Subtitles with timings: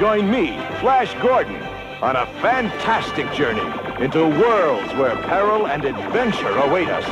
[0.00, 0.46] join me,
[0.80, 1.60] Flash Gordon,
[2.00, 3.68] on a fantastic journey
[4.04, 7.04] into worlds where peril and adventure await us.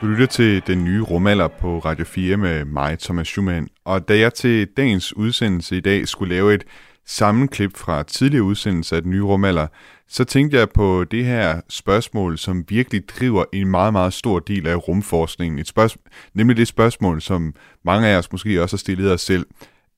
[0.00, 3.68] Du lytter til den nye rumalder på Radio 4 med mig, Thomas Schumann.
[3.84, 6.64] Og da jeg til dagens udsendelse i dag skulle lave et
[7.06, 9.66] sammenklip fra tidligere udsendelser af den nye rumalder,
[10.12, 14.66] så tænkte jeg på det her spørgsmål, som virkelig driver en meget, meget stor del
[14.66, 15.58] af rumforskningen.
[15.58, 16.02] Et spørgsmål,
[16.34, 19.46] nemlig det spørgsmål, som mange af os måske også har stillet os selv.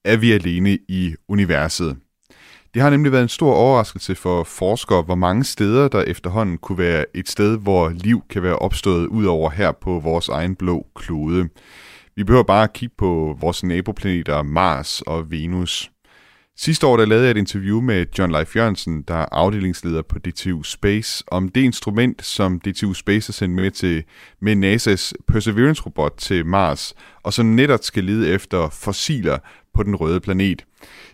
[0.04, 1.96] Er vi alene i universet?
[2.74, 6.78] Det har nemlig været en stor overraskelse for forskere, hvor mange steder der efterhånden kunne
[6.78, 10.86] være et sted, hvor liv kan være opstået ud over her på vores egen blå
[10.94, 11.48] klode.
[12.16, 15.91] Vi behøver bare at kigge på vores naboplaneter Mars og Venus.
[16.56, 20.18] Sidste år der lavede jeg et interview med John Leif Jørgensen, der er afdelingsleder på
[20.18, 24.04] DTU Space, om det instrument, som DTU Space har sendt med til
[24.40, 29.38] med NASA's Perseverance-robot til Mars, og som netop skal lede efter fossiler
[29.74, 30.64] på den røde planet.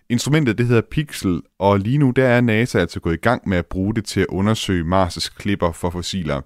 [0.08, 3.58] Instrumentet det hedder Pixel, og lige nu der er NASA altså gået i gang med
[3.58, 6.40] at bruge det til at undersøge Mars' klipper for fossiler.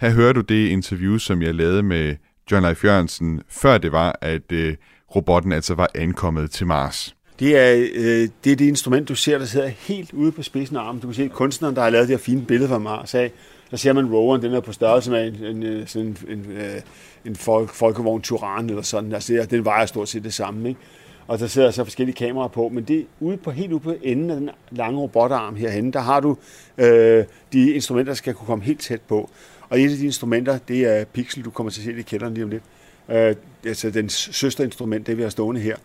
[0.00, 2.16] Her hører du det interview, som jeg lavede med
[2.50, 4.76] John Leif Jørgensen, før det var, at øh,
[5.16, 7.14] robotten altså var ankommet til Mars.
[7.38, 10.76] Det er, øh, det er det instrument, du ser, der sidder helt ude på spidsen
[10.76, 11.00] af armen.
[11.00, 13.32] Du kan se kunstneren, der har lavet det her fine billede fra Mars af.
[13.70, 16.52] Der ser man roveren, den er på størrelse med en, en, øh, sådan en, en,
[16.52, 16.80] øh,
[17.24, 19.12] en folk, folkevogn Turan eller sådan.
[19.12, 20.68] Altså, den vejer stort set det samme.
[20.68, 20.80] Ikke?
[21.26, 24.30] Og der sidder så forskellige kameraer på, men det ude på, helt ude på enden
[24.30, 26.36] af den lange robotarm herhen, der har du
[26.78, 29.30] øh, de instrumenter, der skal kunne komme helt tæt på.
[29.68, 32.02] Og et af de instrumenter, det er Pixel, du kommer til at se det i
[32.02, 32.62] kælderen lige om lidt.
[33.08, 35.76] Øh, altså den søsterinstrument, det vi har stående her.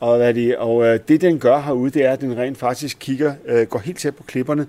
[0.00, 2.96] Og, hvad det, og øh, det, den gør herude, det er, at den rent faktisk
[3.00, 4.66] kigger, øh, går helt tæt på klipperne,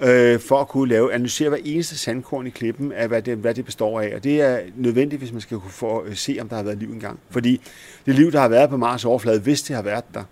[0.00, 3.54] øh, for at kunne lave, analysere hver eneste sandkorn i klippen af, hvad det, hvad
[3.54, 4.12] det består af.
[4.14, 6.78] Og det er nødvendigt, hvis man skal kunne få, øh, se, om der har været
[6.78, 7.18] liv engang.
[7.30, 7.60] Fordi
[8.06, 10.24] det liv, der har været på Mars overflade, hvis det har været der,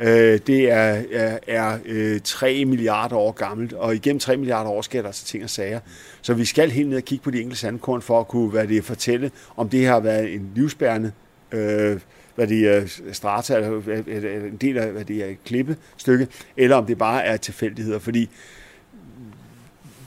[0.00, 4.82] øh, det er, er, er øh, 3 milliarder år gammelt, og igennem 3 milliarder år
[4.82, 5.80] sker der altså ting og sager.
[6.22, 8.66] Så vi skal helt ned og kigge på de enkelte sandkorn for at kunne hvad
[8.66, 11.12] det, fortælle, om det har været en livsbærende
[11.52, 11.98] øh,
[12.34, 16.86] hvad det er strata, eller en del af hvad det er et klippestykke, eller om
[16.86, 18.30] det bare er tilfældigheder, fordi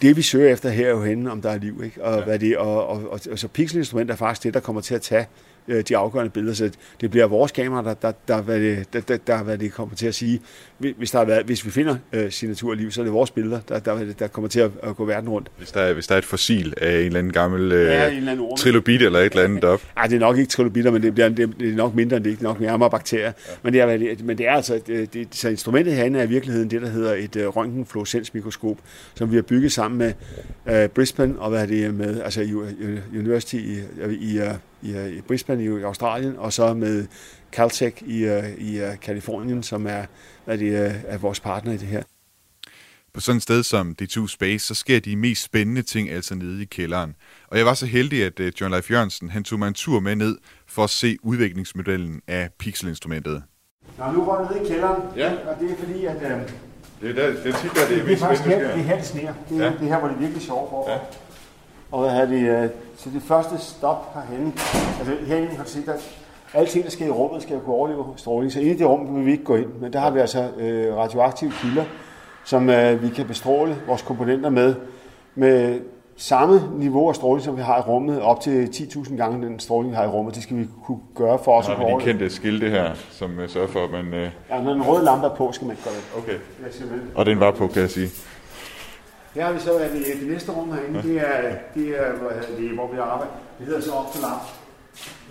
[0.01, 2.03] det vi søger efter her er jo henne, om der er liv, ikke?
[2.03, 2.23] Og, ja.
[2.23, 5.01] hvad det, og, og, og, og så pixelinstrument er faktisk det, der kommer til at
[5.01, 6.71] tage øh, de afgørende billeder, så
[7.01, 9.95] det bliver vores kamera, der, der, der, hvad det, der, der, der hvad det kommer
[9.95, 10.41] til at sige.
[10.77, 13.79] Hvis, der er været, hvis vi finder øh, signaturliv, så er det vores billeder, der,
[13.79, 15.47] der, der kommer til at, at gå verden rundt.
[15.57, 18.07] Hvis der, er, hvis der er et fossil af en eller anden gammel øh, ja,
[18.07, 19.81] en eller anden trilobit eller et eller andet op.
[19.95, 22.23] Nej, det er nok ikke trilobitter, men det, bliver, det, det er nok mindre end
[22.23, 23.25] det, det er nok nærmere bakterier.
[23.25, 23.31] Ja.
[23.63, 26.71] Men, det er, men det er altså, det, det, så instrumentet herinde er i virkeligheden
[26.71, 28.77] det, der hedder et uh, røntgenfluorescensmikroskop,
[29.15, 30.13] som vi har bygget sammen med
[30.65, 32.41] uh, Brisbane og hvad er det med, altså
[33.13, 33.79] University i,
[34.19, 34.47] i, uh,
[34.81, 37.07] i, i Brisbane i Australien, og så med
[37.51, 38.25] Caltech i,
[38.57, 40.05] i Kalifornien, som er,
[40.45, 42.03] hvad det, er vores partner i det her.
[43.13, 46.61] På sådan et sted som D2 Space, så sker de mest spændende ting altså nede
[46.61, 47.15] i kælderen.
[47.47, 50.15] Og jeg var så heldig, at John Leif Jørgensen han tog mig en tur med
[50.15, 50.37] ned
[50.67, 53.43] for at se udviklingsmodellen af pixelinstrumentet.
[53.97, 55.33] Nå, nu går jeg ned i kælderen, ja.
[55.33, 56.15] og det er fordi, at...
[56.15, 56.49] Øh,
[57.01, 58.75] det er, der, det er tit, der det er, det er faktisk her, det er
[58.77, 59.33] her, det sneer.
[59.49, 59.71] Det er, ja.
[59.71, 60.91] det er her, hvor det virkelig sjovt for.
[60.91, 60.97] Ja.
[61.95, 64.53] Og hvad har det, øh, så det første stop herhenne,
[64.99, 66.17] altså herinde har du set, at
[66.53, 68.51] alting, der sker i rummet, skal kunne overleve stråling.
[68.51, 70.49] Så inde i det rum vil vi ikke gå ind, men der har vi altså
[70.57, 71.83] øh, radioaktive kilder,
[72.45, 74.75] som øh, vi kan bestråle vores komponenter med,
[75.35, 75.79] med
[76.15, 79.91] samme niveau af stråling, som vi har i rummet, op til 10.000 gange den stråling,
[79.91, 80.35] vi har i rummet.
[80.35, 81.67] Det skal vi kunne gøre for os.
[81.67, 84.07] har vi de kendte skilte her, som uh, sørger for, at man...
[84.07, 84.29] Uh...
[84.49, 86.23] Ja, når den røde lampe er på, skal man ikke gøre det.
[86.23, 86.37] Okay.
[87.15, 88.09] Og den var på, kan jeg sige.
[89.35, 92.31] Her har vi så at det, det næste rum herinde, det er, det er hvor,
[92.57, 93.33] det, hvor vi arbejder.
[93.59, 94.39] Det hedder så Opto Lab.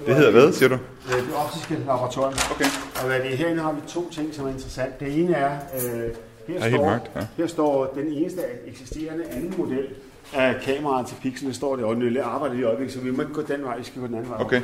[0.07, 0.79] Det hedder hvad, siger du?
[1.09, 2.35] Det optiske laboratorium.
[2.55, 2.65] Okay.
[3.01, 5.01] Og hvad det, herinde har vi to ting, som er interessant.
[5.01, 6.11] Det ene er, øh,
[6.49, 7.27] her, er står, mørkt, ja.
[7.37, 9.87] her står den eneste eksisterende anden model
[10.35, 11.47] af kameraet til pixel.
[11.47, 13.79] Det står det, og den arbejder i øjeblikket, så vi må ikke gå den vej,
[13.79, 14.41] vi skal gå den anden vej.
[14.41, 14.63] Okay.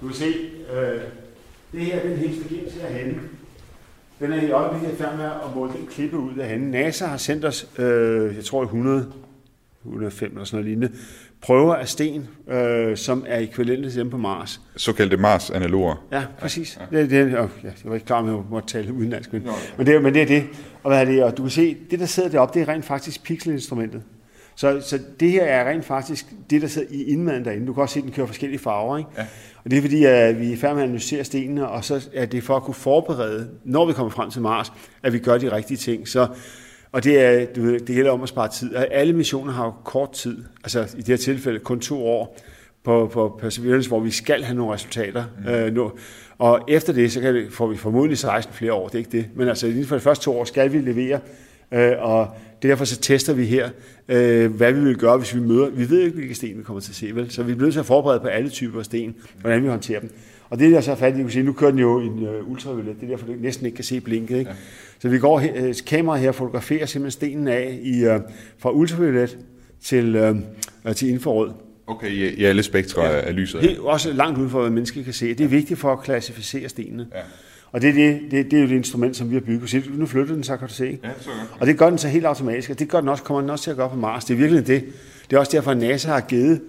[0.00, 0.34] Du kan se,
[0.74, 1.00] øh,
[1.72, 3.20] det her den hexagens herhenne.
[4.20, 6.70] Den er i øjeblikket i færd med at måle den klippe ud af hende.
[6.70, 9.12] NASA har sendt os, øh, jeg tror 100,
[9.84, 10.98] 105 eller sådan noget lignende,
[11.40, 14.60] prøver af sten, øh, som er ekvivalente til dem på Mars.
[14.76, 16.04] Såkaldte Mars-analoger.
[16.12, 16.78] Ja, præcis.
[16.92, 16.98] Ja.
[16.98, 19.32] Det, det, oh, ja, jeg var ikke klar med, at jeg måtte tale udenlandsk.
[19.32, 20.44] Men, men, det, men det er det.
[20.82, 21.24] Og, hvad er det.
[21.24, 24.02] og du kan se, det der sidder deroppe, det er rent faktisk pixelinstrumentet.
[24.56, 27.66] Så, så det her er rent faktisk det, der sidder i indmaden derinde.
[27.66, 28.98] Du kan også se, at den kører forskellige farver.
[28.98, 29.10] Ikke?
[29.16, 29.26] Ja.
[29.64, 32.26] Og det er fordi, at vi er færdige med at analysere stenene, og så er
[32.26, 34.72] det for at kunne forberede, når vi kommer frem til Mars,
[35.02, 36.08] at vi gør de rigtige ting.
[36.08, 36.26] Så
[36.92, 38.74] Og det, er, du ved, det gælder om at spare tid.
[38.74, 42.38] Alle missioner har jo kort tid, altså i det her tilfælde kun to år
[42.84, 45.24] på, på Perseverance, hvor vi skal have nogle resultater.
[45.44, 45.48] Mm.
[45.50, 45.92] Øh, nu.
[46.38, 49.12] Og efter det, så kan vi, får vi formodentlig 16 flere år, det er ikke
[49.12, 49.26] det.
[49.34, 51.18] Men altså inden for de første to år skal vi levere,
[51.72, 52.28] øh, og
[52.62, 53.68] derfor så tester vi her,
[54.08, 55.70] øh, hvad vi vil gøre, hvis vi møder.
[55.70, 57.30] Vi ved ikke, hvilke sten vi kommer til at se, vel?
[57.30, 60.00] Så vi er nødt til at forberede på alle typer af sten, hvordan vi håndterer
[60.00, 60.10] dem.
[60.50, 62.50] Og det er der så fat i, kan sige, nu kører den jo en uh,
[62.50, 64.38] ultraviolet, det er derfor, du næsten ikke kan se blinket.
[64.38, 64.50] Ikke?
[64.50, 64.56] Ja.
[64.98, 68.20] Så vi går, uh, kameraet her fotograferer simpelthen stenen af i, uh,
[68.58, 69.38] fra ultraviolet
[69.82, 70.16] til,
[70.86, 71.50] uh, til infrarød.
[71.86, 73.20] Okay, i, i alle spektre ja.
[73.20, 73.60] af lyset?
[73.60, 75.34] Helt, også langt uden for, hvad mennesker kan se.
[75.34, 77.06] Det er vigtigt for at klassificere stenene.
[77.14, 77.20] Ja.
[77.74, 79.70] Og det er, det, det, det er jo det instrument, som vi har bygget.
[79.70, 80.98] Så nu flytter den så, kan du se.
[81.04, 81.30] Ja, så
[81.60, 83.64] og det gør den så helt automatisk, og det gør den også, kommer den også
[83.64, 84.24] til at gøre på Mars.
[84.24, 84.84] Det er virkelig det.
[85.30, 86.60] Det er også derfor, at NASA har givet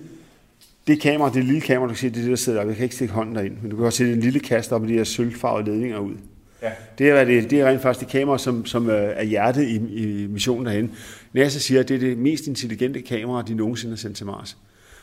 [0.88, 2.68] det kamera, det lille kamera, du kan se, det er det, der sidder der.
[2.68, 4.82] Jeg kan ikke stikke hånden derind, men du kan også se en lille kast op
[4.82, 6.14] med de her sølvfarvede ledninger ud.
[6.62, 6.72] Ja.
[6.98, 9.76] Det, er, det, det er rent faktisk det kamera, som, som øh, er hjertet i,
[9.76, 10.92] i missionen derhen.
[11.34, 14.58] NASA siger, at det er det mest intelligente kamera, de nogensinde har sendt til Mars.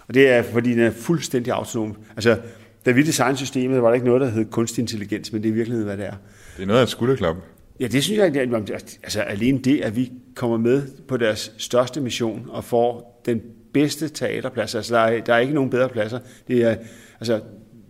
[0.08, 1.96] Og det er, fordi den er fuldstændig autonom.
[2.16, 2.38] Altså,
[2.86, 5.52] da vi designede systemet, var der ikke noget, der hed kunstig intelligens, men det er
[5.52, 6.14] i virkeligheden, hvad det er.
[6.56, 7.36] Det er noget af et skulderklap.
[7.80, 8.36] Ja, det synes jeg,
[8.74, 13.42] at, altså alene det, at vi kommer med på deres største mission og får den
[13.72, 14.74] bedste teaterplads.
[14.74, 16.18] Altså, der er, der er ikke nogen bedre pladser.
[16.48, 16.76] Det er,
[17.20, 17.40] altså,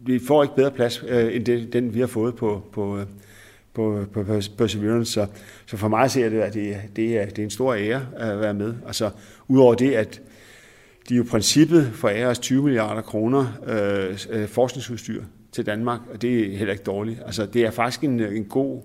[0.07, 3.07] vi får ikke bedre plads, øh, end det, den, vi har fået på, på, øh,
[3.75, 4.25] på, på
[4.59, 5.13] Perseverance.
[5.13, 5.27] Så,
[5.67, 8.41] så for mig ser det, at det, det, er, det er en stor ære at
[8.41, 8.75] være med.
[8.87, 9.11] Altså,
[9.49, 10.21] udover det, at
[11.09, 15.23] de jo princippet for os 20 milliarder kroner øh, øh, forskningsudstyr
[15.53, 17.21] til Danmark, og det er heller ikke dårligt.
[17.27, 18.83] Altså, det er faktisk en, en god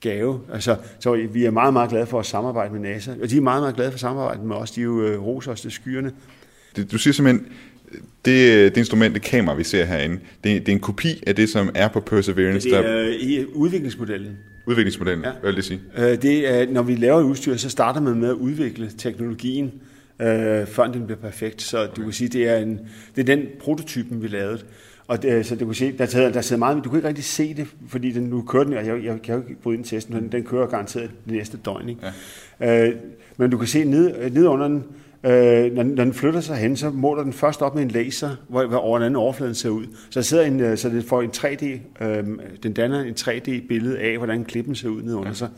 [0.00, 0.40] gave.
[0.52, 3.40] Altså, så vi er meget, meget glade for at samarbejde med NASA, og de er
[3.40, 4.70] meget, meget glade for at samarbejde med os.
[4.70, 6.12] De er jo øh, roser os til skyerne.
[6.76, 7.46] Det, du siger simpelthen,
[8.24, 10.14] det, det instrument, det kamera, vi ser herinde,
[10.44, 12.68] det, det er en kopi af det, som er på Perseverance.
[12.68, 13.08] Det er der...
[13.20, 14.36] i udviklingsmodellen.
[14.66, 15.30] Udviklingsmodellen, ja.
[15.40, 15.80] hvad vil det sige?
[15.98, 19.72] Øh, det er, når vi laver udstyr, så starter man med at udvikle teknologien,
[20.20, 21.62] øh, før den bliver perfekt.
[21.62, 21.92] Så okay.
[21.96, 22.80] du kan sige, det er, en,
[23.16, 24.60] det er den prototypen, vi lavede.
[25.08, 27.24] Og det, så du kan se, der sidder, der sidder meget, du kan ikke rigtig
[27.24, 29.84] se det, fordi den, nu kører den, og jeg, jeg kan jo ikke bryde ind
[29.84, 31.88] testen, den, den kører garanteret det næste døgn.
[31.88, 32.00] Ikke?
[32.60, 32.88] Ja.
[32.88, 32.94] Øh,
[33.36, 34.84] men du kan se ned, ned under den,
[35.24, 38.36] øh, når, når den flytter sig hen, så måler den først op med en laser,
[38.48, 39.84] hvor, hvor over anden overfladen ser ud.
[40.10, 41.64] Så der sidder en, øh, så det får en 3D,
[42.04, 42.24] øh,
[42.62, 45.34] den danner en 3D-billede af, hvordan klippen ser ud ned under ja.
[45.34, 45.48] sig.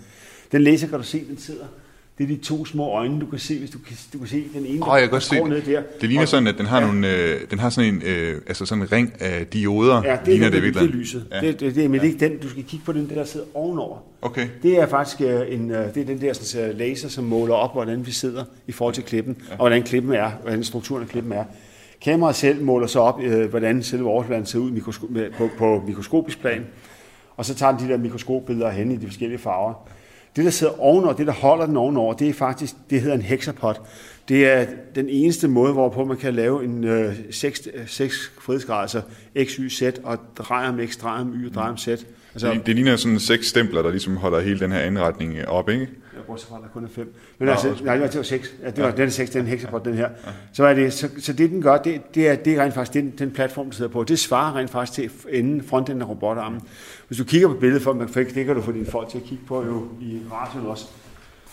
[0.52, 1.64] Den laser kan du se, den sidder
[2.18, 4.44] det er de to små øjne, du kan se, hvis du kan, du kan se
[4.54, 5.82] den ene, oh, jeg kan se ned der.
[6.00, 6.86] Det ligner og, sådan, at den har, ja.
[6.86, 10.02] nogle, øh, den har sådan en, øh, altså sådan en ring af dioder.
[10.04, 11.26] Ja, det, ligner det, det, det, det er lyset.
[11.32, 11.40] Ja.
[11.40, 12.06] Det, det, det, men ja.
[12.06, 13.98] det er ikke den, du skal kigge på den, der sidder ovenover.
[14.22, 14.48] Okay.
[14.62, 17.72] Det er faktisk øh, en, øh, det er den der sådan, laser, som måler op,
[17.72, 19.52] hvordan vi sidder i forhold til klippen, ja.
[19.52, 21.44] og hvordan klippen er, hvordan strukturen af klippen er.
[22.00, 26.40] Kameraet selv måler så op, øh, hvordan selve overfladen ser ud mikrosko- på, på mikroskopisk
[26.40, 26.66] plan,
[27.36, 29.88] og så tager den de der mikroskopbilleder hen i de forskellige farver.
[30.36, 33.22] Det, der sidder ovenover, det, der holder den ovenover, det er faktisk, det hedder en
[33.22, 33.74] hexapod.
[34.28, 39.00] Det er den eneste måde, hvorpå man kan lave en øh, 6, 6 frihedsgrader, altså
[39.44, 41.88] x, y, z, og dreje om x, dreje om y drejer dreje om z.
[41.88, 45.68] Altså, det, det ligner sådan seks stempler, der ligesom holder hele den her anretning op,
[45.68, 45.88] ikke?
[46.18, 47.14] Jeg bruger fra, der kun er fem.
[47.38, 48.54] Men Nå, altså, nej, det var seks.
[48.62, 48.96] Ja, det var, ja.
[48.96, 50.08] den seks, den hexapod, den her.
[50.08, 50.30] Ja.
[50.52, 52.94] Så, er det, så, så det, den gør, det, det, er, det er rent faktisk
[52.94, 54.04] den, den platform, der sidder på.
[54.04, 56.60] Det svarer rent faktisk til enden, frontenden af robotarmen.
[57.08, 59.24] Hvis du kigger på billedet, for, man, det kan du få dine folk til at
[59.24, 60.86] kigge på jo i radioen også,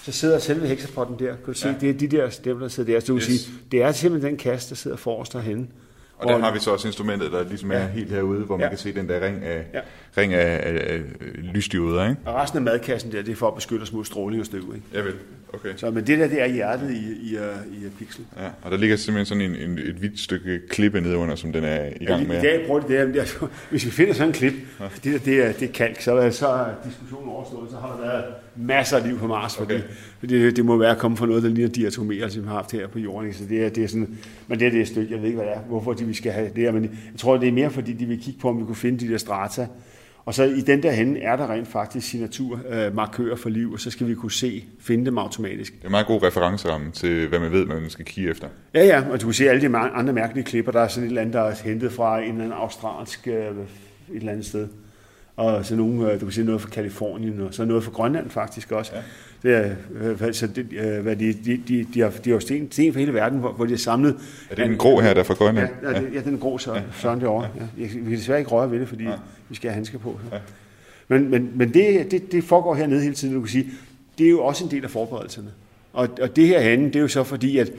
[0.03, 1.35] så sidder selve hexapoden der.
[1.35, 1.75] Kan du se, ja.
[1.81, 2.99] det er de der stemmer, der sidder der.
[2.99, 3.23] Så du yes.
[3.23, 5.67] sige, det er simpelthen den kasse, der sidder forrest derhenne.
[6.17, 7.87] Og der har vi så også instrumentet, der ligesom er ja.
[7.87, 8.69] helt herude, hvor man ja.
[8.69, 9.79] kan se den der ring af, ja.
[10.17, 11.01] ring af, af, af
[11.37, 12.09] lysdioder.
[12.09, 12.21] Ikke?
[12.25, 14.75] Og resten af madkassen der, det er for at beskytte os mod stråling og støv.
[14.75, 14.85] Ikke?
[14.93, 15.13] Ja vel,
[15.55, 15.69] okay.
[15.75, 17.37] Så, men det der, det er hjertet i, i,
[17.71, 18.25] i, i Pixel.
[18.37, 21.63] Ja, og der ligger simpelthen sådan en, en, et hvidt stykke klippe nedenunder, som den
[21.63, 22.35] er i gang med.
[22.35, 24.85] Ja, i dag prøver det der, der, hvis vi finder sådan en klip, ja.
[25.03, 27.95] det, der, det, er, det er kalk, så er, så er diskussionen overstået, så har
[27.95, 29.83] der været masser af liv på Mars, fordi, okay.
[30.19, 32.71] fordi det, det, må være kommet fra noget, der ligner diatomerer, som vi har haft
[32.71, 33.33] her på jorden.
[33.33, 35.37] Så det er, det er sådan, men det er det et stykke, jeg ved ikke,
[35.37, 37.51] hvad det er, hvorfor de, vi skal have det her, men jeg tror, det er
[37.51, 39.67] mere, fordi de vil kigge på, om vi kunne finde de der strata,
[40.25, 43.91] og så i den der henne er der rent faktisk signaturmarkører for liv, og så
[43.91, 45.73] skal vi kunne se, finde dem automatisk.
[45.73, 48.47] Det er en meget god referenceramme til, hvad man ved, man skal kigge efter.
[48.73, 50.71] Ja, ja, og du kan se alle de andre mærkelige klipper.
[50.71, 53.33] Der er sådan et eller andet, der er hentet fra en eller anden australsk øh,
[53.33, 53.55] et
[54.09, 54.67] eller andet sted
[55.35, 58.29] og så nogle, øh, du kan sige noget fra Kalifornien, og så noget fra Grønland
[58.29, 58.91] faktisk også.
[58.95, 59.01] Ja.
[59.43, 59.75] Det er,
[60.21, 60.65] øh, så det,
[61.01, 63.65] hvad de, de, de, de, har, de har sten, sten fra hele verden, hvor, hvor
[63.65, 64.15] de har samlet...
[64.49, 65.69] Er det en grå her, der er fra Grønland?
[65.83, 66.21] Ja, ja, ja.
[66.21, 66.81] den grå, så, ja.
[66.91, 67.47] sådan derovre.
[67.55, 67.83] Ja.
[67.83, 67.87] Ja.
[67.87, 69.13] Vi kan desværre ikke røre ved det, fordi ja
[69.49, 70.19] vi skal have handsker på.
[70.31, 70.37] Ja.
[71.07, 73.69] Men, men, men det, det, det foregår hernede hele tiden, du kan sige,
[74.17, 75.51] det er jo også en del af forberedelserne.
[75.93, 77.71] Og, og det her herinde, det er jo så fordi, at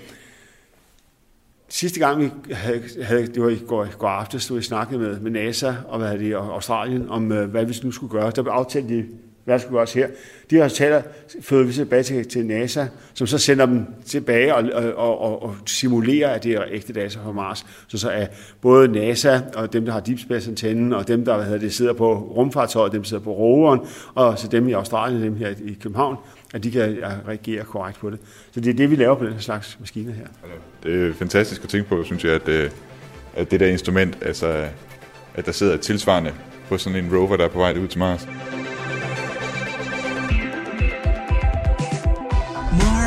[1.68, 5.20] sidste gang vi havde, havde det var i går, går aftes, stod vi snakkede med,
[5.20, 8.30] med NASA og hvad det, og Australien om, øh, hvad vi nu skulle gøre.
[8.30, 9.04] Der blev aftalt at
[9.46, 10.08] hvad skal også her?
[10.50, 11.02] De resultater
[11.40, 14.64] fører vi tilbage til, til NASA, som så sender dem tilbage og,
[14.96, 17.66] og, og, og simulerer, at det er ægte data fra Mars.
[17.88, 18.26] Så så er
[18.60, 21.74] både NASA og dem, der har Deep Space antennen, og dem, der hvad hedder det,
[21.74, 23.80] sidder på rumfartøjet, dem, der sidder på roveren,
[24.14, 26.16] og så dem i Australien, dem her i København,
[26.54, 26.98] at de kan
[27.28, 28.18] reagere korrekt på det.
[28.50, 30.26] Så det er det, vi laver på den slags maskiner her.
[30.82, 32.70] Det er fantastisk at tænke på, synes jeg, at, øh,
[33.36, 34.64] at det der instrument, altså
[35.34, 36.32] at der sidder et tilsvarende
[36.68, 38.28] på sådan en rover, der er på vej ud til Mars.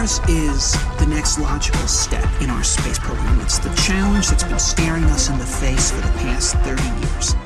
[0.09, 0.61] This is
[1.01, 3.35] the next logical step in our space program.
[3.45, 7.37] It's the challenge that's been staring us in the face for the past 30 years.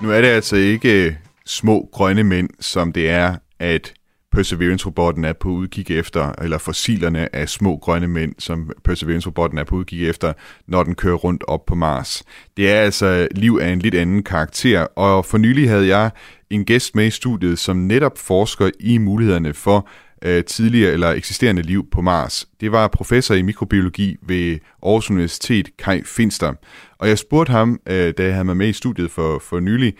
[0.00, 1.14] Nu er det altså ikke øh,
[1.46, 3.94] små grønne mænd, som det er, at
[4.36, 9.76] Perseverance-robotten er på udkig efter, eller fossilerne af små grønne mænd, som Perseverance-robotten er på
[9.76, 10.32] udkig efter,
[10.68, 12.22] når den kører rundt op på Mars.
[12.56, 16.10] Det er altså liv af en lidt anden karakter, og for nylig havde jeg
[16.50, 19.88] en gæst med i studiet, som netop forsker i mulighederne for
[20.24, 22.48] øh, tidligere eller eksisterende liv på Mars.
[22.60, 26.52] Det var professor i mikrobiologi ved Aarhus Universitet, Kai Finster.
[26.98, 29.94] Og jeg spurgte ham, øh, da jeg havde mig med i studiet for, for nylig,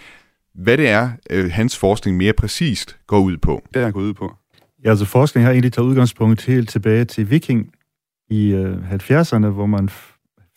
[0.54, 3.62] hvad det er, øh, hans forskning mere præcist går ud på.
[3.74, 4.32] Det er han går ud på.
[4.84, 7.70] Ja, altså forskning har egentlig taget udgangspunkt helt tilbage til Viking
[8.30, 9.88] i øh, 70'erne, hvor man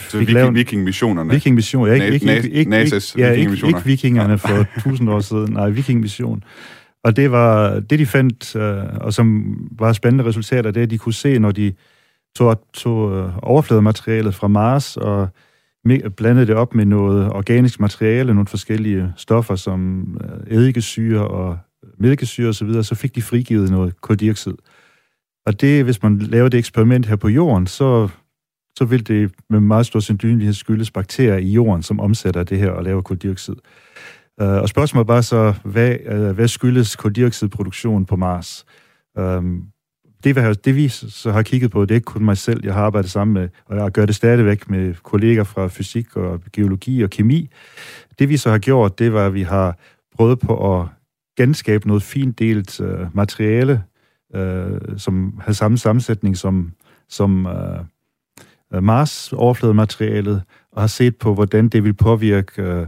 [0.07, 1.33] så viking, viking-missionerne?
[1.33, 5.53] Viking-mission, ja, ikke, ikke, ikke, ikke, NASA's ja, ikke, ikke vikingerne for tusind år siden,
[5.53, 6.43] nej, viking-mission.
[7.03, 10.97] Og det var det, de fandt, øh, og som var spændende resultater, det at de
[10.97, 11.73] kunne se, når de
[12.35, 15.29] tog, tog øh, overfladematerialet fra Mars og
[16.17, 21.57] blandede det op med noget organisk materiale, nogle forskellige stoffer som øh, eddikesyre og
[21.97, 24.53] mælkesyre osv., så, så fik de frigivet noget koldioxid.
[25.45, 28.09] Og det, hvis man laver det eksperiment her på jorden, så,
[28.77, 32.71] så vil det med meget stor sandsynlighed skyldes bakterier i jorden, som omsætter det her
[32.71, 33.55] og laver koldioxid.
[34.41, 38.65] Uh, og spørgsmålet er bare så, hvad, uh, hvad skyldes koldioxidproduktion på Mars?
[39.19, 39.63] Um,
[40.23, 42.81] det, det vi så har kigget på, det er ikke kun mig selv, jeg har
[42.83, 47.09] arbejdet sammen med, og jeg gør det stadigvæk med kolleger fra fysik og geologi og
[47.09, 47.49] kemi.
[48.19, 49.77] Det vi så har gjort, det var, at vi har
[50.15, 50.87] prøvet på at
[51.37, 53.83] genskabe noget fint delt uh, øh, materiale,
[54.37, 56.71] uh, som har samme sammensætning som,
[57.09, 62.87] som uh, Mars-overfladematerialet, og har set på, hvordan det vil påvirke uh,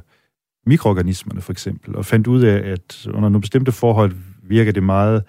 [0.66, 4.12] mikroorganismerne for eksempel, og fandt ud af, at under nogle bestemte forhold
[4.44, 5.24] virker det meget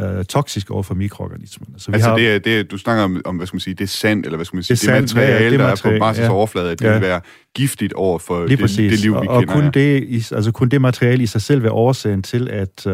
[0.00, 1.74] øh, toksisk over for mikroorganismerne.
[1.78, 3.60] Så vi altså har, det, er, det er, du snakker om, om, hvad skal man
[3.60, 5.58] sige, det er sand, eller hvad skal man sige, det, det sand, materiale, ja, det
[5.58, 6.30] der materiale, er på Mars' ja.
[6.30, 6.92] overflade, at det ja.
[6.92, 7.20] vil være
[7.54, 9.54] giftigt over for det, det liv, vi og, kender.
[9.54, 12.92] Og kun, det, altså kun det materiale i sig selv være årsagen til, at øh,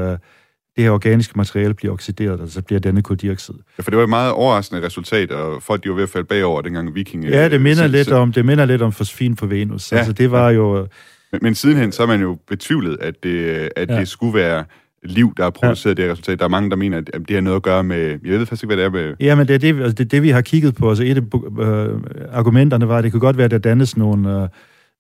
[0.77, 3.55] det her organiske materiale bliver oxideret, og så bliver denne koldioxid.
[3.79, 6.27] Ja, for det var et meget overraskende resultat, og folk de var ved at falde
[6.27, 7.25] bagover, dengang viking...
[7.25, 9.93] Ja, det minder, lidt om, det minder lidt om fosfin på Venus.
[9.93, 10.57] Ja, altså, det var ja.
[10.57, 10.87] jo...
[11.33, 14.01] Men, men sidenhen, så har man jo betvivlet, at det, at ja.
[14.01, 14.65] det skulle være
[15.03, 16.03] liv, der har produceret ja.
[16.03, 16.39] det resultat.
[16.39, 17.99] Der er mange, der mener, at det har noget at gøre med...
[17.99, 19.15] Jeg ved faktisk ikke, hvad det er med...
[19.21, 20.89] Ja, men det er det, altså det, det, vi har kigget på.
[20.89, 21.23] Altså et af
[21.65, 22.01] øh,
[22.33, 24.49] argumenterne var, at det kunne godt være, at der dannes nogle, øh,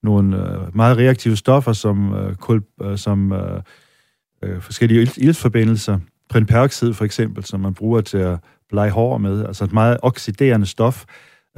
[0.03, 3.61] nogle øh, meget reaktive stoffer, som, øh, kul, øh, som øh,
[4.45, 5.99] øh, forskellige iltforbindelser.
[6.29, 9.47] Prinperoxid for eksempel, som man bruger til at blege hår med.
[9.47, 11.05] Altså et meget oxiderende stof,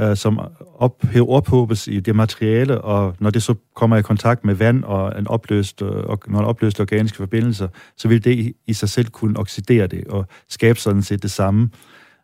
[0.00, 0.40] øh, som
[0.74, 5.18] op, ophobes i det materiale, og når det så kommer i kontakt med vand og
[5.18, 9.38] en opløst, øh, og nogle opløste organiske forbindelser, så vil det i sig selv kunne
[9.38, 11.70] oxidere det og skabe sådan set det samme,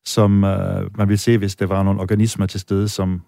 [0.05, 3.23] som øh, man vil se, hvis der var nogle organismer til stede, som,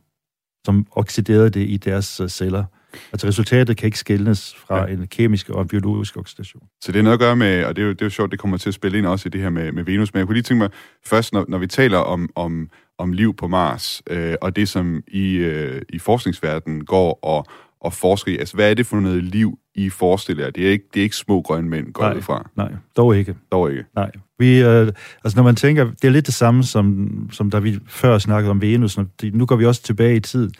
[0.66, 2.64] som oxiderede det i deres øh, celler.
[3.12, 4.92] Altså resultatet kan ikke skældes fra ja.
[4.92, 6.62] en kemisk og en biologisk oxidation.
[6.80, 8.30] Så det er noget at gøre med, og det er jo, det er jo sjovt,
[8.30, 10.26] det kommer til at spille ind også i det her med, med Venus, men jeg
[10.26, 10.70] kunne lige tænke mig
[11.06, 15.02] først, når, når vi taler om, om, om liv på Mars, øh, og det som
[15.08, 17.46] i, øh, i forskningsverdenen går og,
[17.80, 20.50] og forsker i, altså hvad er det for noget liv, I forestiller jer?
[20.50, 22.50] Det er ikke, det er ikke små grønne mænd, går det fra.
[22.56, 23.34] Nej, dog ikke.
[23.52, 23.84] Dog ikke.
[23.94, 24.10] Nej.
[24.38, 24.92] Vi, øh,
[25.24, 28.50] altså når man tænker, det er lidt det samme, som, som da vi før snakkede
[28.50, 28.98] om Venus.
[29.32, 30.50] Nu går vi også tilbage i tid,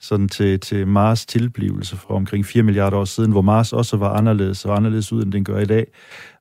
[0.00, 4.12] sådan til, til Mars tilblivelse fra omkring 4 milliarder år siden, hvor Mars også var
[4.12, 5.86] anderledes, og anderledes ud, end den gør i dag.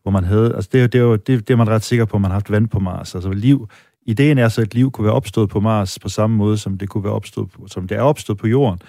[0.03, 2.21] Hvor man havde, altså det, det, er det, det er man ret sikker på, at
[2.21, 3.15] man har haft vand på Mars.
[3.15, 3.69] Altså liv
[4.05, 6.89] Ideen er så, at liv kunne være opstået på Mars på samme måde, som det
[6.89, 8.79] kunne være opstået på, som det er opstået på Jorden.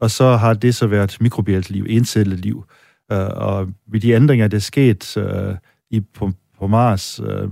[0.00, 2.64] Og så har det så været mikrobielt liv, encellet liv.
[3.12, 5.54] Øh, og ved de ændringer, der er sket øh,
[5.90, 7.48] i, på, på Mars, øh,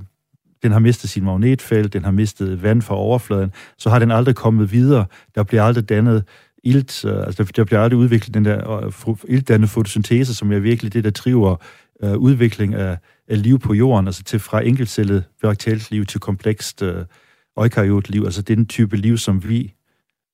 [0.63, 4.35] den har mistet sin magnetfelt, den har mistet vand fra overfladen, så har den aldrig
[4.35, 5.07] kommet videre.
[5.35, 6.25] Der bliver aldrig dannet
[6.65, 8.71] ilt, øh, altså der, bliver aldrig udviklet den der
[9.09, 11.57] øh, iltdannende fotosyntese, som er virkelig det, der driver
[12.03, 16.83] øh, udvikling af, af liv på jorden, altså til fra enkeltcellet bakterielt liv til komplekst
[16.83, 17.05] øh,
[17.57, 19.75] eukariot liv, altså den type liv, som vi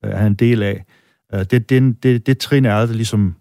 [0.05, 0.85] øh, er en del af.
[1.33, 3.35] Øh, det, det, det, det trin er aldrig ligesom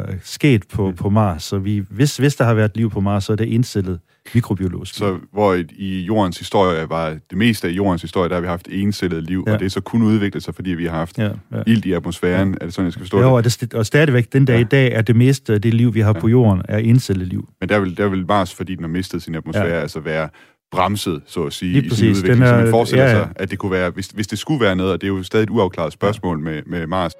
[0.00, 0.96] øh, sket på, mm.
[0.96, 1.42] på Mars.
[1.42, 4.00] Så vi, hvis, hvis der har været liv på Mars, så er det indstillet
[4.34, 4.94] mikrobiologisk.
[4.94, 8.46] Så hvor i, i jordens historie var det meste af jordens historie, der har vi
[8.46, 9.52] haft encellet liv, ja.
[9.52, 11.62] og det er så kun udviklet sig, fordi vi har haft ja, ja.
[11.66, 12.48] ild i atmosfæren.
[12.48, 12.56] Ja.
[12.60, 13.32] Er det sådan, jeg skal forstå jo, det?
[13.32, 14.60] Og, det, og stadigvæk den dag ja.
[14.60, 16.20] i dag er det meste af det liv, vi har ja.
[16.20, 17.48] på jorden, er encellet liv.
[17.60, 19.80] Men der vil, der vil Mars, fordi den har mistet sin atmosfære, ja.
[19.80, 20.28] altså være
[20.74, 21.98] bremset, så at sige, Lige i præcis.
[21.98, 22.36] sin udvikling.
[22.36, 23.16] Den er, så man forestiller ja, ja.
[23.16, 25.22] sig, at det kunne være, hvis, hvis det skulle være noget, og det er jo
[25.22, 27.12] stadig et uafklaret spørgsmål med, med Mars.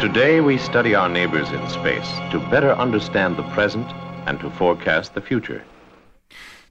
[0.00, 3.86] Today we study our neighbors in space to better understand the present
[4.26, 5.60] and to forecast the future.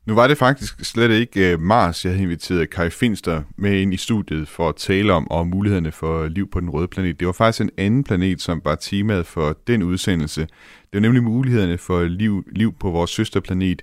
[0.05, 3.93] Nu var det faktisk slet ikke øh, Mars, jeg havde inviteret Kai Finster med ind
[3.93, 7.19] i studiet for at tale om, og mulighederne for liv på den røde planet.
[7.19, 10.41] Det var faktisk en anden planet, som var temaet for den udsendelse.
[10.41, 13.81] Det var nemlig mulighederne for liv, liv på vores søsterplanet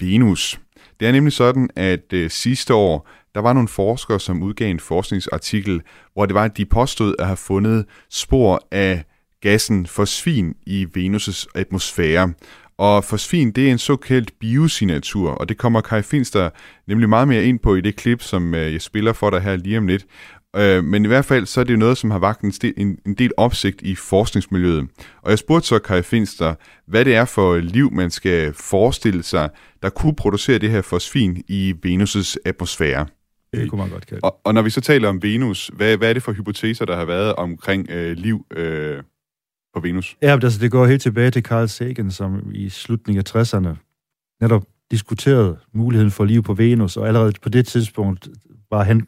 [0.00, 0.60] Venus.
[1.00, 4.80] Det er nemlig sådan, at øh, sidste år, der var nogle forskere, som udgav en
[4.80, 5.82] forskningsartikel,
[6.12, 9.04] hvor det var, at de påstod at have fundet spor af
[9.40, 12.32] gassen fosfin i Venus' atmosfære.
[12.78, 16.50] Og fosfin, det er en såkaldt biosignatur, og det kommer Kai Finster
[16.86, 19.56] nemlig meget mere ind på i det klip, som øh, jeg spiller for dig her
[19.56, 20.06] lige om lidt.
[20.56, 23.14] Øh, men i hvert fald, så er det jo noget, som har vagt en, en
[23.14, 24.88] del opsigt i forskningsmiljøet.
[25.22, 26.54] Og jeg spurgte så Kai Finster,
[26.86, 29.50] hvad det er for liv, man skal forestille sig,
[29.82, 33.06] der kunne producere det her fosfin i Venus' atmosfære.
[33.52, 34.20] Det kunne man godt kalde.
[34.24, 36.96] Og, og når vi så taler om Venus, hvad, hvad er det for hypoteser, der
[36.96, 39.02] har været omkring øh, liv øh,
[39.76, 40.16] på Venus?
[40.22, 43.76] Ja, altså det går helt tilbage til Carl Sagan, som i slutningen af 60'erne
[44.40, 48.28] netop diskuterede muligheden for liv på Venus, og allerede på det tidspunkt
[48.70, 49.06] var han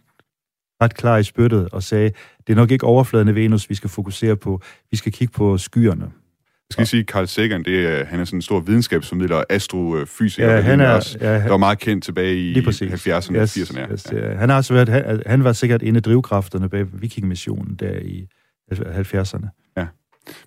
[0.82, 2.10] ret klar i spyttet og sagde,
[2.46, 4.62] det er nok ikke overfladen af Venus, vi skal fokusere på.
[4.90, 6.04] Vi skal kigge på skyerne.
[6.04, 10.52] Jeg skal sige, Carl Sagan, det er, han er sådan en stor videnskabsformidler astrofysiker.
[10.52, 13.78] Ja, han er, også, ja, der var meget kendt tilbage i 70'erne og yes, 80'erne.
[13.78, 13.92] Ja.
[13.92, 14.34] Yes, ja.
[14.34, 18.26] Han har også været, han, han var sikkert en af drivkræfterne bag vikingmissionen der i
[18.72, 19.67] 70'erne.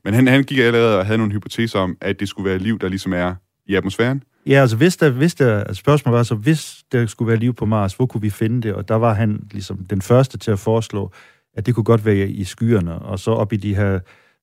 [0.03, 2.79] Men han, han gik allerede og havde nogle hypoteser om, at det skulle være liv,
[2.79, 3.35] der ligesom er
[3.65, 4.23] i atmosfæren.
[4.45, 7.53] Ja, altså hvis der, hvis der, altså spørgsmålet var altså, hvis der skulle være liv
[7.53, 8.73] på Mars, hvor kunne vi finde det?
[8.73, 11.11] Og der var han ligesom den første til at foreslå,
[11.53, 13.99] at det kunne godt være i skyerne, og så op i de her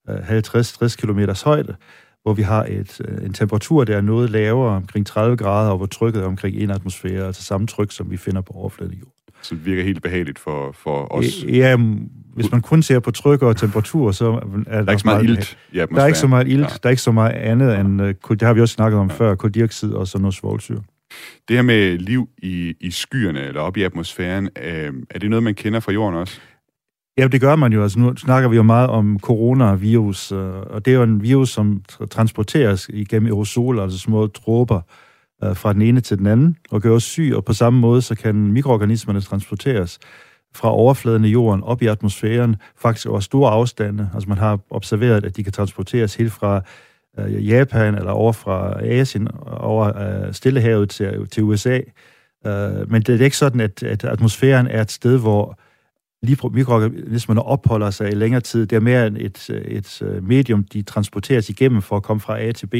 [0.08, 1.76] 50-60 km højde,
[2.22, 5.76] hvor vi har et, øh, en temperatur, der er noget lavere, omkring 30 grader, og
[5.76, 8.96] hvor trykket er omkring en atmosfære, altså samme tryk, som vi finder på overfladen af
[8.96, 9.12] jorden.
[9.42, 11.44] Så det virker helt behageligt for, for os.
[11.48, 11.76] Ja,
[12.40, 15.06] hvis man kun ser på tryk og temperatur, så er der, der er ikke så
[15.06, 15.96] meget ilt atmosfæren.
[15.96, 16.66] Der er ikke så meget ilt, ja.
[16.82, 19.14] der er ikke så meget andet end, uh, det har vi også snakket om ja.
[19.14, 20.82] før, koldioxid og sådan noget svovlsyre.
[21.48, 25.42] Det her med liv i, i skyerne, eller op i atmosfæren, øh, er det noget,
[25.42, 26.40] man kender fra jorden også?
[27.18, 27.82] Ja, det gør man jo.
[27.82, 31.50] Altså, nu snakker vi jo meget om coronavirus, øh, og det er jo en virus,
[31.50, 34.80] som transporteres igennem aerosoler, altså små dråber,
[35.44, 38.02] øh, fra den ene til den anden, og gør os syg, og på samme måde,
[38.02, 39.98] så kan mikroorganismerne transporteres
[40.54, 44.10] fra overfladen af jorden op i atmosfæren, faktisk over store afstande.
[44.14, 46.62] Altså man har observeret, at de kan transporteres helt fra
[47.18, 51.80] øh, Japan eller over fra Asien, over øh, Stillehavet til, til USA.
[52.46, 55.58] Øh, men det er ikke sådan, at, at atmosfæren er et sted, hvor
[56.52, 58.66] mikroorganismerne opholder sig i længere tid.
[58.66, 62.52] Det er mere et, et øh, medium, de transporteres igennem for at komme fra A
[62.52, 62.74] til B.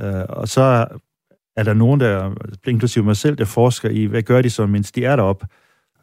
[0.00, 0.86] Øh, og så
[1.56, 2.34] er der nogen, der,
[2.66, 5.46] inklusive mig selv, der forsker i, hvad gør de så, mens de er deroppe?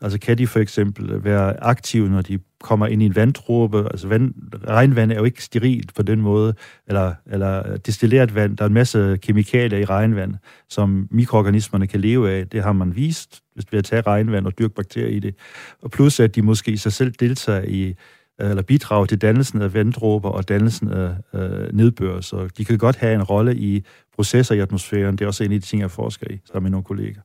[0.02, 3.78] Altså kan de for eksempel øh, være aktive, når de kommer ind i en vanddråbe?
[3.78, 4.34] Altså vand,
[4.68, 6.54] regnvand er jo ikke sterilt på den måde,
[6.88, 8.58] eller, eller destilleret vand.
[8.58, 10.36] Der er en masse kemikalier i regnvand,
[10.70, 12.48] som mikroorganismerne kan leve af.
[12.48, 15.36] Det har man vist, hvis vi at tage regnvand og dyrke bakterier i det.
[15.82, 17.96] Og plus at de måske i sig selv deltager i
[18.42, 22.22] øh, eller bidrager til dannelsen af vanddråber og dannelsen af øh, nedbør.
[22.22, 23.84] Så de kan godt have en rolle i
[24.16, 25.16] processer i atmosfæren.
[25.16, 27.22] Det er også en af de ting, jeg forsker i sammen med nogle kolleger.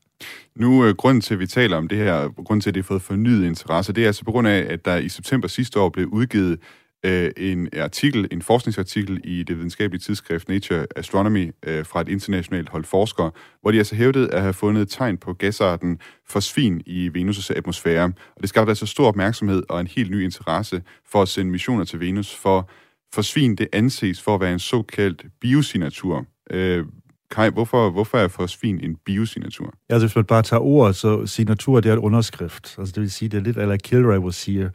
[0.56, 2.86] Nu, øh, grunden til, at vi taler om det her, grunden til, at det har
[2.86, 5.88] fået fornyet interesse, det er altså på grund af, at der i september sidste år
[5.88, 6.58] blev udgivet
[7.06, 12.68] øh, en artikel, en forskningsartikel i det videnskabelige tidsskrift Nature Astronomy øh, fra et internationalt
[12.68, 15.98] hold forskere, hvor de altså hævdede at have fundet tegn på gasarten
[16.28, 18.04] fosfin i Venus' atmosfære.
[18.04, 21.84] Og det skabte altså stor opmærksomhed og en helt ny interesse for at sende missioner
[21.84, 22.70] til Venus, for
[23.14, 26.26] fosfin det anses for at være en såkaldt biosignatur.
[26.50, 26.84] Øh,
[27.30, 29.74] Kai, hvorfor, hvorfor er fosfin en biosignatur?
[29.88, 32.74] Ja, altså hvis man bare tager ordet, så signatur, det er et underskrift.
[32.78, 34.70] Altså det vil sige, det er lidt eller Kilroy will sige.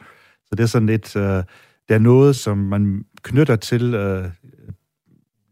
[0.46, 1.46] Så det er sådan lidt, uh, det
[1.90, 4.26] er noget, som man knytter til uh,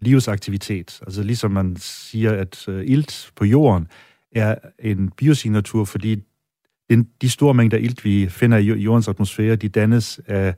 [0.01, 0.99] livsaktivitet.
[1.01, 3.87] Altså ligesom man siger, at uh, ilt på jorden
[4.31, 6.23] er en biosignatur, fordi
[6.89, 10.55] den, de store mængder ilt, vi finder i jordens atmosfære, de dannes af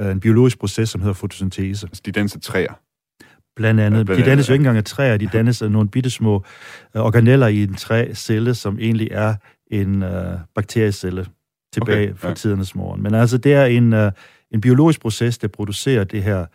[0.00, 1.86] uh, en biologisk proces, som hedder fotosyntese.
[1.86, 2.74] Altså de dannes af træer?
[3.56, 3.98] Blandt andet.
[3.98, 6.44] Ja, blandt de dannes jo ikke engang af træer, de dannes af nogle bittesmå
[6.94, 9.34] uh, organeller i en træcelle, som egentlig er
[9.70, 10.10] en uh,
[10.54, 11.26] bakteriecelle
[11.72, 12.34] tilbage okay, fra ja.
[12.34, 13.02] tidernes morgen.
[13.02, 14.10] Men altså, det er en, uh,
[14.50, 16.46] en biologisk proces, der producerer det her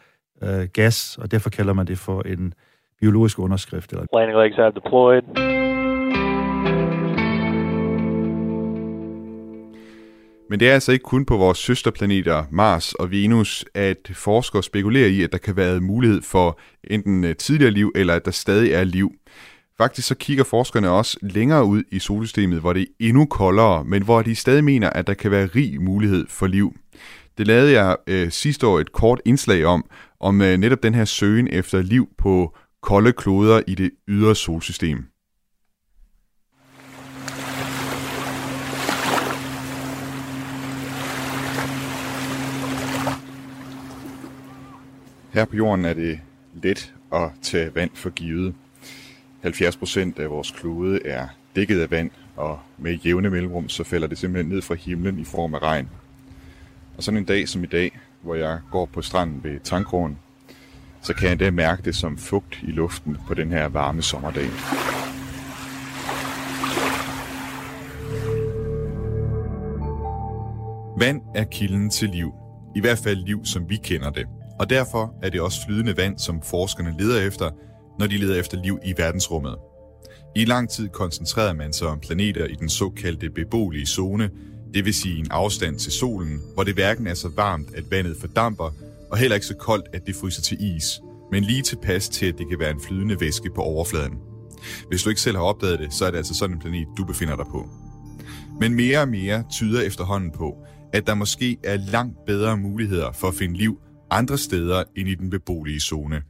[0.44, 2.54] øh, gas, og derfor kalder man det for en
[3.00, 3.92] biologisk underskrift.
[3.92, 4.06] Eller...
[4.14, 5.65] Landing legs have deployed.
[10.50, 15.08] Men det er altså ikke kun på vores søsterplaneter Mars og Venus, at forskere spekulerer
[15.08, 18.72] i, at der kan være mulighed for enten øh, tidligere liv, eller at der stadig
[18.72, 19.12] er liv.
[19.78, 24.04] Faktisk så kigger forskerne også længere ud i solsystemet, hvor det er endnu koldere, men
[24.04, 26.76] hvor de stadig mener, at der kan være rig mulighed for liv.
[27.38, 29.86] Det lavede jeg øh, sidste år et kort indslag om,
[30.20, 35.15] om øh, netop den her søgen efter liv på kolde kloder i det ydre solsystem.
[45.36, 46.20] Her på jorden er det
[46.54, 48.56] let at tage vand for givet.
[49.42, 54.08] 70 procent af vores klode er dækket af vand, og med jævne mellemrum, så falder
[54.08, 55.90] det simpelthen ned fra himlen i form af regn.
[56.98, 60.18] Og sådan en dag som i dag, hvor jeg går på stranden ved Tankroen,
[61.02, 64.50] så kan jeg da mærke det som fugt i luften på den her varme sommerdag.
[71.00, 72.34] Vand er kilden til liv.
[72.76, 74.28] I hvert fald liv, som vi kender det.
[74.60, 77.50] Og derfor er det også flydende vand, som forskerne leder efter,
[78.00, 79.56] når de leder efter liv i verdensrummet.
[80.36, 84.30] I lang tid koncentrerede man sig om planeter i den såkaldte beboelige zone,
[84.74, 88.18] det vil sige en afstand til solen, hvor det hverken er så varmt, at vandet
[88.20, 88.74] fordamper,
[89.12, 92.38] og heller ikke så koldt, at det fryser til is, men lige tilpas til, at
[92.38, 94.14] det kan være en flydende væske på overfladen.
[94.90, 97.06] Hvis du ikke selv har opdaget det, så er det altså sådan en planet, du
[97.06, 97.70] befinder dig på.
[98.60, 100.58] Men mere og mere tyder efterhånden på,
[100.94, 103.80] at der måske er langt bedre muligheder for at finde liv
[104.12, 106.22] andre steder end i den beboelige zone.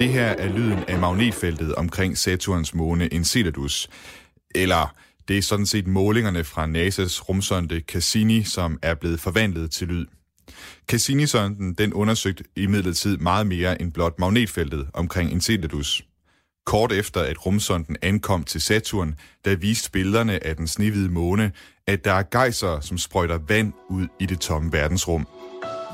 [0.00, 3.88] Det her er lyden af magnetfeltet omkring Saturns måne Enceladus.
[4.54, 4.94] Eller
[5.28, 10.06] det er sådan set målingerne fra NASA's rumsonde Cassini, som er blevet forvandlet til lyd.
[10.90, 16.02] Cassini-sonden den undersøgte imidlertid meget mere end blot magnetfeltet omkring Enceladus.
[16.66, 21.52] Kort efter at rumsonden ankom til Saturn, der viste billederne af den snehvide måne,
[21.86, 25.26] at der er gejser, som sprøjter vand ud i det tomme verdensrum.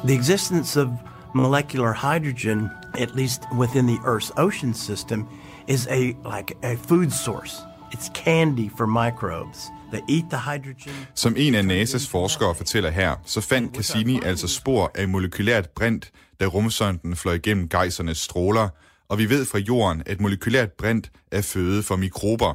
[0.07, 0.89] The existence of
[1.35, 5.25] molecular hydrogen, at least within the Earth's ocean system,
[5.69, 7.57] is a like a food source.
[7.95, 9.59] It's candy for microbes.
[9.93, 11.07] They eat the hydrogen.
[11.15, 16.11] Som en af NASA's forskere fortæller her, så fandt Cassini altså spor af molekylært brint,
[16.41, 18.69] da rumsonden fløj igennem gejsernes stråler,
[19.13, 22.55] og vi ved fra jorden, at molekylært brint er føde for mikrober.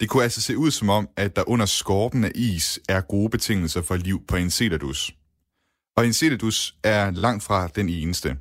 [0.00, 3.30] Det kunne altså se ud som om, at der under skorpen af is er gode
[3.30, 5.14] betingelser for liv på Enceladus.
[5.96, 8.36] Og Enceladus er langt fra den eneste.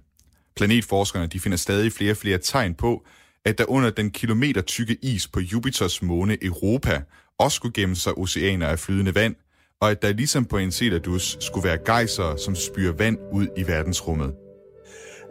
[0.55, 3.05] Planetforskerne de finder stadig flere og flere tegn på,
[3.45, 7.01] at der under den kilometer tykke is på Jupiters måne Europa
[7.39, 9.35] også skulle gemme sig oceaner af flydende vand,
[9.79, 14.33] og at der ligesom på Enceladus skulle være gejser, som spyrer vand ud i verdensrummet.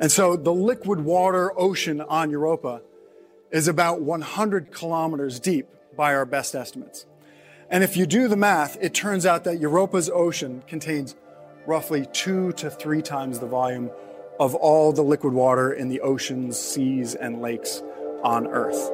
[0.00, 2.80] And so the liquid water ocean on Europa
[3.50, 7.04] is about 100 kilometers deep by our best estimates.
[7.68, 11.14] And if you do the math, it turns out that Europa's ocean contains
[11.66, 13.90] roughly two to three times the volume
[14.40, 17.82] of all the liquid water in the oceans, seas, and lakes
[18.24, 18.90] on Earth.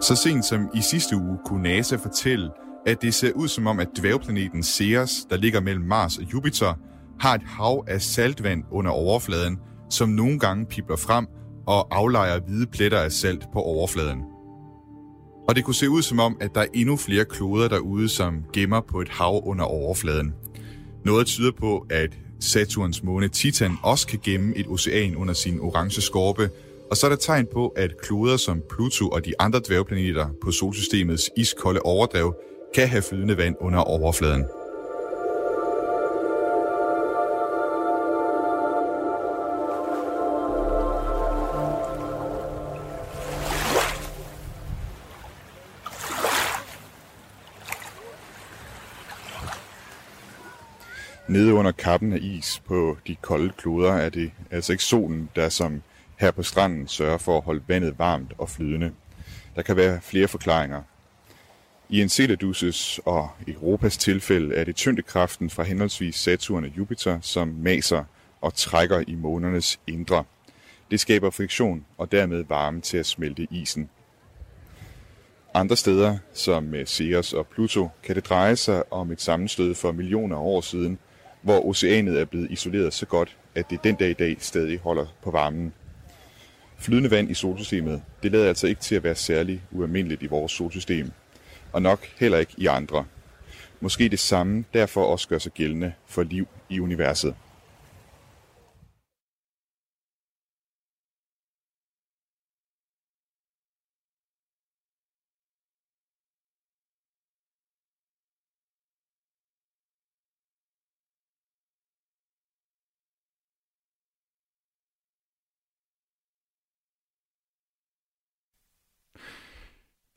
[0.00, 2.50] Så sent som i sidste uge kunne NASA fortælle,
[2.88, 6.74] at det ser ud som om, at dværgplaneten Ceres, der ligger mellem Mars og Jupiter,
[7.20, 9.58] har et hav af saltvand under overfladen,
[9.90, 11.26] som nogle gange pipler frem
[11.66, 14.22] og aflejer hvide pletter af salt på overfladen.
[15.48, 18.44] Og det kunne se ud som om, at der er endnu flere kloder derude, som
[18.52, 20.34] gemmer på et hav under overfladen.
[21.04, 26.00] Noget tyder på, at Saturns måne Titan også kan gemme et ocean under sin orange
[26.00, 26.50] skorpe,
[26.90, 30.50] og så er der tegn på, at kloder som Pluto og de andre dværgplaneter på
[30.50, 32.34] solsystemets iskolde overdrev
[32.74, 34.44] kan have flydende vand under overfladen.
[51.28, 55.48] Nede under kappen af is på de kolde kloder er det altså ikke solen, der
[55.48, 55.82] som
[56.16, 58.92] her på stranden sørger for at holde vandet varmt og flydende.
[59.56, 60.82] Der kan være flere forklaringer.
[61.90, 68.04] I Enceladus' og Europas tilfælde er det tyngdekraften fra henholdsvis Saturn og Jupiter, som maser
[68.40, 70.24] og trækker i månernes indre.
[70.90, 73.90] Det skaber friktion og dermed varme til at smelte isen.
[75.54, 79.92] Andre steder, som med Ceres og Pluto, kan det dreje sig om et sammenstød for
[79.92, 80.98] millioner af år siden,
[81.42, 85.06] hvor oceanet er blevet isoleret så godt, at det den dag i dag stadig holder
[85.22, 85.72] på varmen.
[86.78, 90.52] Flydende vand i solsystemet, det lader altså ikke til at være særlig ualmindeligt i vores
[90.52, 91.10] solsystem,
[91.72, 93.04] og nok heller ikke i andre.
[93.80, 97.34] Måske det samme derfor også gør sig gældende for liv i universet.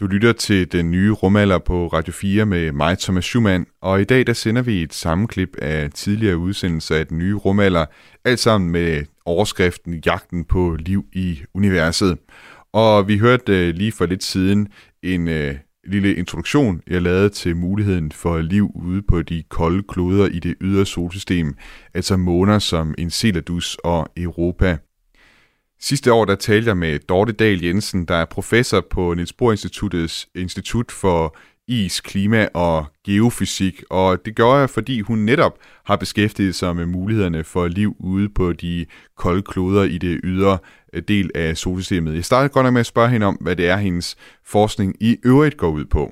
[0.01, 4.03] Du lytter til den nye rumalder på Radio 4 med mig, Thomas Schumann, og i
[4.03, 7.85] dag der sender vi et sammenklip af tidligere udsendelser af den nye rumalder,
[8.25, 12.17] alt sammen med overskriften Jagten på liv i universet.
[12.73, 14.67] Og vi hørte øh, lige for lidt siden
[15.03, 15.55] en øh,
[15.87, 20.55] lille introduktion, jeg lavede til muligheden for liv ude på de kolde kloder i det
[20.61, 21.55] ydre solsystem,
[21.93, 24.77] altså måner som Enceladus og Europa.
[25.83, 29.51] Sidste år der talte jeg med Dorte Dahl Jensen, der er professor på Niels Bohr
[29.51, 31.35] Instituttets Institut for
[31.67, 36.85] Is, Klima og Geofysik, og det gør jeg, fordi hun netop har beskæftiget sig med
[36.85, 38.85] mulighederne for liv ude på de
[39.17, 40.57] kolde kloder i det ydre
[40.93, 42.15] øh, del af solsystemet.
[42.15, 44.15] Jeg startede godt nok med at spørge hende om, hvad det er, hendes
[44.45, 46.11] forskning i øvrigt går ud på.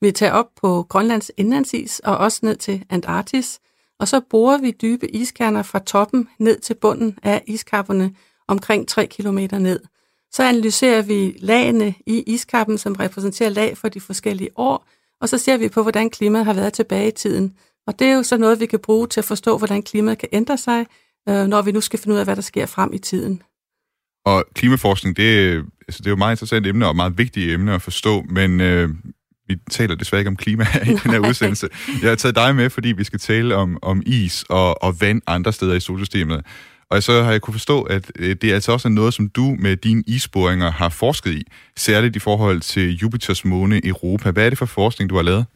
[0.00, 3.58] Vi tager op på Grønlands indlandsis og også ned til Antarktis,
[4.00, 8.10] og så borer vi dybe iskerner fra toppen ned til bunden af iskapperne,
[8.48, 9.80] omkring 3 km ned.
[10.32, 14.88] Så analyserer vi lagene i iskappen, som repræsenterer lag for de forskellige år,
[15.20, 17.52] og så ser vi på, hvordan klimaet har været tilbage i tiden.
[17.86, 20.28] Og det er jo så noget, vi kan bruge til at forstå, hvordan klimaet kan
[20.32, 20.86] ændre sig,
[21.28, 23.42] øh, når vi nu skal finde ud af, hvad der sker frem i tiden.
[24.24, 25.56] Og klimaforskning, det,
[25.88, 28.88] altså det er jo meget interessant emne og meget vigtige emne at forstå, men øh,
[29.48, 31.68] vi taler desværre ikke om klima i den her udsendelse.
[32.02, 35.22] Jeg har taget dig med, fordi vi skal tale om, om is og, og vand
[35.26, 36.46] andre steder i solsystemet.
[36.90, 39.56] Og så har jeg kunne forstå, at øh, det er altså også noget, som du
[39.58, 41.44] med dine isboringer har forsket i,
[41.76, 44.30] særligt i forhold til Jupiters måne Europa.
[44.30, 45.46] Hvad er det for forskning, du har lavet?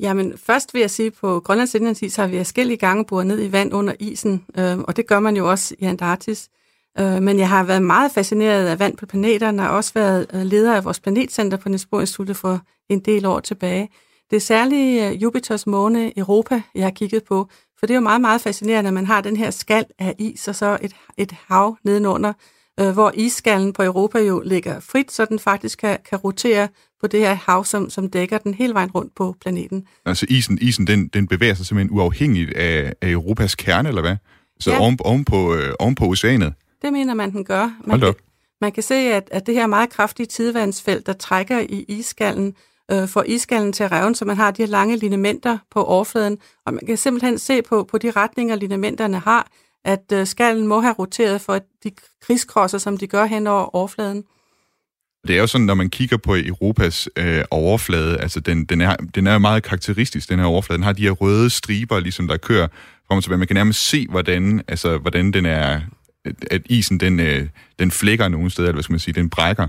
[0.00, 3.44] Jamen, først vil jeg sige, at på Grønlands Indlandsis har vi forskellige gange boret ned
[3.44, 6.48] i vand under isen, øh, og det gør man jo også i Antarktis.
[6.98, 10.42] Øh, men jeg har været meget fascineret af vand på planeterne, og også været øh,
[10.42, 13.88] leder af vores planetcenter på Niels Bohr Instituttet for en del år tilbage.
[14.30, 18.00] Det er særligt øh, Jupiters måne Europa, jeg har kigget på, for det er jo
[18.00, 21.32] meget, meget fascinerende, at man har den her skal af is, og så et, et
[21.48, 22.32] hav nedenunder,
[22.80, 26.68] øh, hvor isskallen på Europa jo ligger frit, så den faktisk kan, kan rotere
[27.00, 29.84] på det her hav, som, som dækker den hele vejen rundt på planeten.
[30.06, 34.16] Altså isen, isen den, den bevæger sig simpelthen uafhængigt af, af Europas kerne, eller hvad?
[34.60, 34.80] Så ja.
[34.80, 36.54] oven, oven, på, øh, oven på oceanet?
[36.82, 37.70] Det mener man, den gør.
[37.84, 38.14] Man, kan,
[38.60, 42.54] man kan se, at, at det her meget kraftige tidevandsfelt, der trækker i iskallen,
[42.92, 46.38] øh, får iskallen til at revne, så man har de her lange linementer på overfladen,
[46.66, 49.48] og man kan simpelthen se på, på de retninger, linementerne har,
[49.84, 51.90] at øh, skallen må have roteret for de
[52.22, 54.24] krigskrosser, som de gør hen over overfladen.
[55.26, 58.96] Det er jo sådan, når man kigger på Europas øh, overflade, altså den, den, er,
[58.96, 60.76] den er meget karakteristisk, den her overflade.
[60.76, 62.68] Den har de her røde striber, ligesom der kører
[63.08, 63.38] frem og tilbage.
[63.38, 65.80] Man kan nærmest se, hvordan, altså, hvordan den er,
[66.50, 67.48] at isen den, øh,
[67.78, 69.68] den flækker nogle steder, eller hvad skal man sige, den brækker.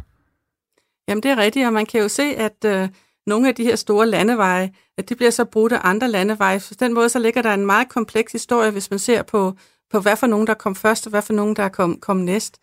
[1.08, 2.90] Jamen det er rigtigt, og man kan jo se, at øh,
[3.30, 6.60] nogle af de her store landeveje, at de bliver så brugt af andre landeveje.
[6.60, 9.54] Så den måde, så ligger der en meget kompleks historie, hvis man ser på,
[9.92, 12.58] på hvad for nogen, der kom først, og hvad for nogen, der kom, kom næst.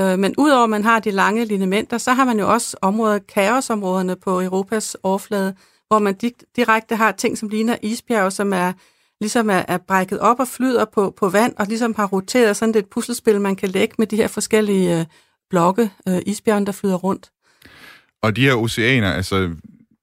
[0.00, 3.18] Øh, men udover at man har de lange linementer, så har man jo også områder,
[3.18, 5.54] kaosområderne på Europas overflade,
[5.88, 6.14] hvor man
[6.56, 8.72] direkte har ting, som ligner isbjerg, som er
[9.20, 12.74] ligesom er, er brækket op og flyder på, på vand, og ligesom har roteret sådan
[12.74, 15.06] et puslespil, man kan lægge med de her forskellige øh,
[15.50, 17.30] blokke, øh, isbjergen, der flyder rundt.
[18.22, 19.50] Og de her oceaner, altså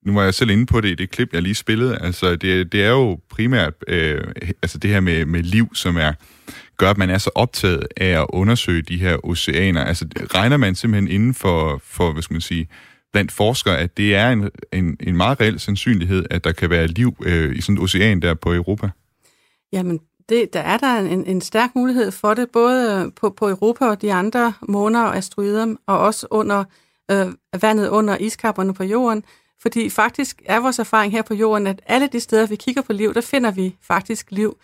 [0.10, 1.98] nu var jeg selv inde på det i det klip, jeg lige spillede.
[1.98, 4.22] Altså, det, det er jo primært øh,
[4.62, 6.14] altså det her med, med liv, som er
[6.78, 9.84] gør, at man er så optaget af at undersøge de her oceaner.
[9.84, 12.68] Altså, regner man simpelthen inden for, for hvad skal man sige,
[13.12, 16.88] blandt forskere, at det er en, en, en meget reel sandsynlighed, at der kan være
[16.88, 18.90] liv øh, i sådan et ocean der på Europa?
[19.74, 23.50] Jamen, det, der er der en, en stærk mulighed for det, både øh, på, på
[23.50, 26.64] Europa og de andre måner og asteroider, og også under
[27.12, 27.28] øh,
[27.62, 29.24] vandet under iskapperne på jorden.
[29.62, 32.94] Fordi faktisk er vores erfaring her på jorden, at alle de steder, vi kigger på
[32.94, 34.58] liv, der finder vi faktisk liv.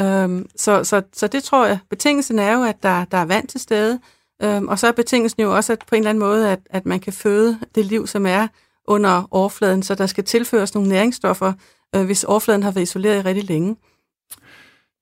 [0.00, 3.48] Øhm, så, så, så det tror jeg, betingelsen er jo, at der, der er vand
[3.48, 4.00] til stede,
[4.42, 6.86] øhm, og så er betingelsen jo også at på en eller anden måde, at, at
[6.86, 8.48] man kan føde det liv, som er
[8.88, 11.52] under overfladen, så der skal tilføres nogle næringsstoffer,
[11.96, 13.76] øh, hvis overfladen har været isoleret i rigtig længe.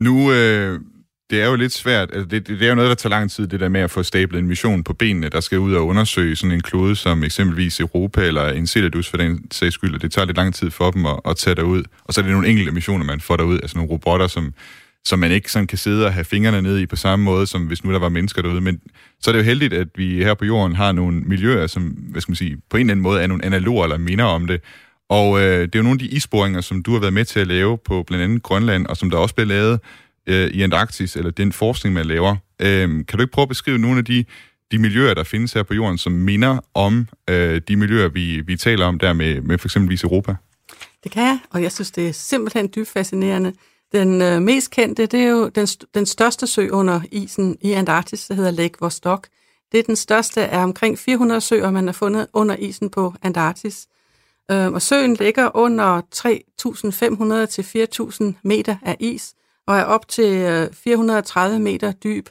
[0.00, 0.80] Nu, øh,
[1.30, 2.10] det er jo lidt svært.
[2.12, 4.02] Altså, det, det er jo noget, der tager lang tid, det der med at få
[4.02, 7.80] stablet en mission på benene, der skal ud og undersøge sådan en klode som eksempelvis
[7.80, 11.06] Europa eller Enceladus for den sags skyld, og det tager lidt lang tid for dem
[11.06, 11.84] at, at tage derud.
[12.04, 14.54] Og så er det nogle enkelte missioner, man får derud, altså nogle robotter, som,
[15.04, 17.66] som man ikke sådan kan sidde og have fingrene ned i på samme måde, som
[17.66, 18.60] hvis nu der var mennesker derude.
[18.60, 18.80] Men
[19.20, 22.20] så er det jo heldigt, at vi her på jorden har nogle miljøer, som hvad
[22.20, 24.60] skal man sige, på en eller anden måde er nogle analoger eller minder om det.
[25.08, 27.40] Og øh, det er jo nogle af de isboringer, som du har været med til
[27.40, 29.80] at lave på blandt andet Grønland, og som der også blev lavet
[30.26, 32.36] øh, i Antarktis, eller den forskning, man laver.
[32.60, 34.24] Øh, kan du ikke prøve at beskrive nogle af de,
[34.72, 38.56] de miljøer, der findes her på jorden, som minder om øh, de miljøer, vi, vi
[38.56, 40.34] taler om der med, med for eksempel Europa?
[41.04, 43.52] Det kan jeg, og jeg synes, det er simpelthen dybt fascinerende.
[43.92, 48.26] Den øh, mest kendte, det er jo den, den største sø under isen i Antarktis,
[48.26, 49.28] der hedder Lake Vostok.
[49.72, 53.86] Det er den største af omkring 400 søer, man har fundet under isen på Antarktis.
[54.50, 57.62] Øh, og søen ligger under 3.500 til
[58.32, 59.34] 4.000 meter af is,
[59.72, 62.28] og er op til øh, 430 meter dyb.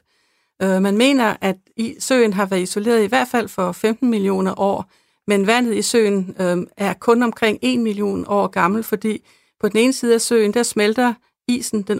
[0.61, 1.55] Øh, man mener, at
[1.99, 4.91] søen har været isoleret i hvert fald for 15 millioner år,
[5.27, 9.23] men vandet i søen øh, er kun omkring 1 million år gammel, fordi
[9.59, 11.13] på den ene side af søen, der smelter
[11.47, 11.99] isen, den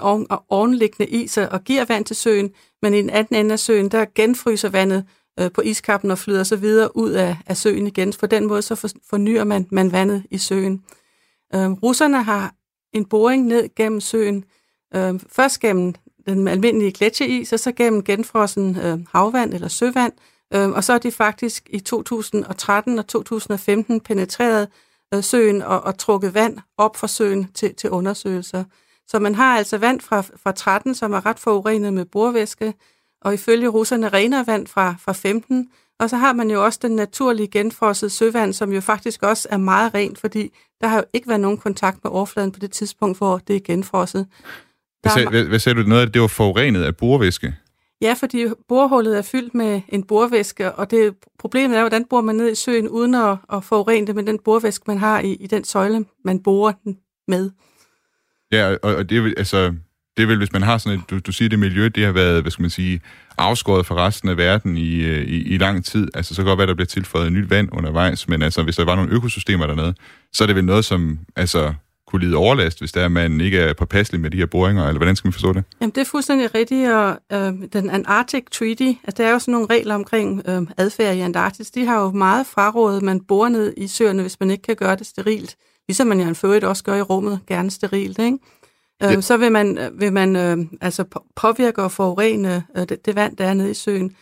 [0.49, 2.51] ovenliggende is, og giver vand til søen,
[2.81, 5.05] men i den anden ende af søen, der genfryser vandet
[5.53, 8.13] på iskappen og flyder så videre ud af, af søen igen.
[8.19, 10.83] På den måde så fornyer man, man vandet i søen.
[11.55, 12.53] Øh, russerne har
[12.93, 14.45] en boring ned gennem søen,
[14.95, 15.93] Øh, først gennem
[16.27, 20.13] den almindelige gletsjeris, og så gennem genfrossen øh, havvand eller søvand,
[20.53, 24.67] øh, og så er de faktisk i 2013 og 2015 penetreret
[25.13, 28.63] øh, søen og, og trukket vand op fra søen til, til undersøgelser.
[29.07, 32.73] Så man har altså vand fra, fra 13, som er ret forurenet med borvæske,
[33.21, 36.95] og ifølge russerne renere vand fra, fra 15, og så har man jo også den
[36.95, 40.51] naturlige genfrossede søvand, som jo faktisk også er meget rent, fordi
[40.81, 43.59] der har jo ikke været nogen kontakt med overfladen på det tidspunkt, hvor det er
[43.59, 44.27] genfrosset.
[45.01, 45.87] Hvad, sag, hvad, hvad sagde du?
[45.89, 47.55] Noget af det, det var forurenet af borvæske?
[48.01, 52.35] Ja, fordi borehullet er fyldt med en borvæske, og det problemet er, hvordan borer man
[52.35, 55.47] ned i søen uden at, at forurene det med den borvæske, man har i, i
[55.47, 57.51] den søjle, man borer den med.
[58.51, 59.73] Ja, og, og det, er, altså,
[60.17, 62.11] det er vel, hvis man har sådan et, du, du siger, det miljø, det har
[62.11, 63.01] været, hvad skal man sige,
[63.37, 66.07] afskåret fra resten af verden i, øh, i, i lang tid.
[66.13, 68.85] Altså, så kan godt være, der bliver tilføjet nyt vand undervejs, men altså, hvis der
[68.85, 69.93] var nogle økosystemer dernede,
[70.33, 71.73] så er det vel noget, som altså,
[72.11, 75.15] kunne lide overlast, hvis der man ikke er påpasselig med de her boringer, eller hvordan
[75.15, 75.63] skal man forstå det?
[75.81, 79.51] Jamen, det er fuldstændig rigtigt, og øh, den Antarctic Treaty, altså der er jo sådan
[79.51, 83.73] nogle regler omkring øh, adfærd i Antarktis, de har jo meget frarådet, man borer ned
[83.77, 85.55] i søerne, hvis man ikke kan gøre det sterilt,
[85.87, 88.37] ligesom man i en født også gør i rummet, gerne sterilt, ikke?
[89.03, 89.21] Øh, ja.
[89.21, 91.03] Så vil man, vil man øh, altså
[91.35, 94.15] påvirke og forurene øh, det, det vand, der er nede i søen.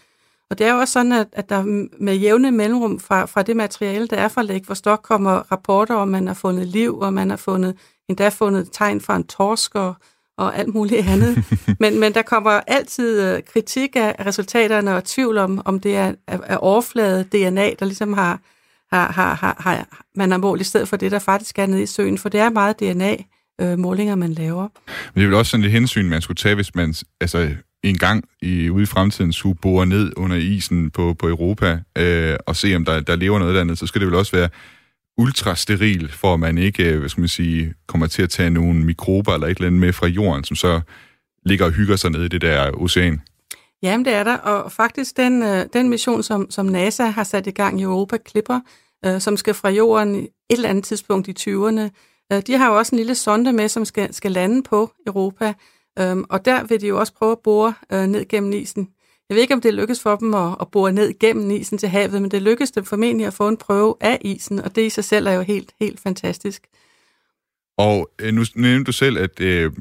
[0.49, 1.63] Og det er jo også sådan, at, at der
[1.99, 6.07] med jævne mellemrum fra, fra det materiale, der er fra Lake Vostok, kommer rapporter om,
[6.07, 7.75] man har fundet liv, og man har fundet,
[8.09, 9.93] endda fundet tegn fra en torsk og,
[10.37, 11.43] og alt muligt andet.
[11.79, 16.13] men, men der kommer altid øh, kritik af resultaterne og tvivl om, om det er,
[16.27, 18.39] er overflade DNA, der ligesom har,
[18.91, 21.81] har, har, har, har man har målt i stedet for det, der faktisk er nede
[21.81, 22.17] i søen.
[22.17, 24.67] For det er meget DNA-målinger, øh, man laver.
[24.87, 27.49] Men det er vel også sådan et hensyn, man skulle tage, hvis man altså,
[27.83, 32.35] en gang i, ude i fremtiden skulle bore ned under isen på, på Europa øh,
[32.47, 34.49] og se, om der, der lever noget andet, så skal det vel også være
[35.17, 38.85] ultrasteril, for at man ikke øh, hvad skal man sige, kommer til at tage nogle
[38.85, 40.81] mikrober eller et eller andet med fra jorden, som så
[41.45, 43.21] ligger og hygger sig nede i det der ocean.
[43.83, 47.47] Jamen, det er der, og faktisk den, øh, den mission, som, som NASA har sat
[47.47, 48.59] i gang i Europa Clipper,
[49.05, 51.89] øh, som skal fra jorden et eller andet tidspunkt i 20'erne,
[52.33, 55.53] øh, de har jo også en lille sonde med, som skal, skal lande på Europa,
[55.99, 58.89] Øhm, og der vil de jo også prøve at bore øh, ned gennem isen.
[59.29, 61.89] Jeg ved ikke, om det lykkes for dem at, at bore ned gennem isen til
[61.89, 64.89] havet, men det lykkes dem formentlig at få en prøve af isen, og det i
[64.89, 66.61] sig selv er jo helt, helt fantastisk.
[67.77, 69.71] Og øh, nu nævnte du selv, at, øh,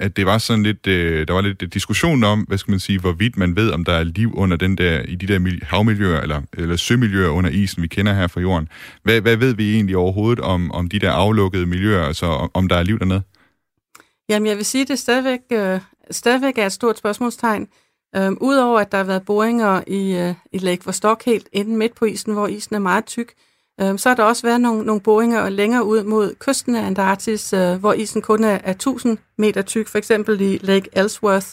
[0.00, 3.00] at det var sådan lidt, øh, der var lidt diskussion om, hvad skal man sige,
[3.00, 6.42] hvorvidt man ved, om der er liv under den der, i de der havmiljøer, eller,
[6.52, 8.68] eller sømiljøer under isen, vi kender her fra jorden.
[9.02, 12.68] Hvad, hvad ved vi egentlig overhovedet om, om de der aflukkede miljøer, altså om, om
[12.68, 13.22] der er liv dernede?
[14.28, 17.68] Jamen, jeg vil sige, at det stadigvæk, øh, stadigvæk er et stort spørgsmålstegn.
[18.16, 21.94] Øhm, Udover at der har været boringer i, øh, i Lake Vostok helt inde midt
[21.94, 23.32] på isen, hvor isen er meget tyk,
[23.80, 27.52] øh, så har der også været nogle, nogle boringer længere ud mod kysten af Antarktis,
[27.52, 31.46] øh, hvor isen kun er, er 1000 meter tyk, for eksempel i Lake Ellsworth.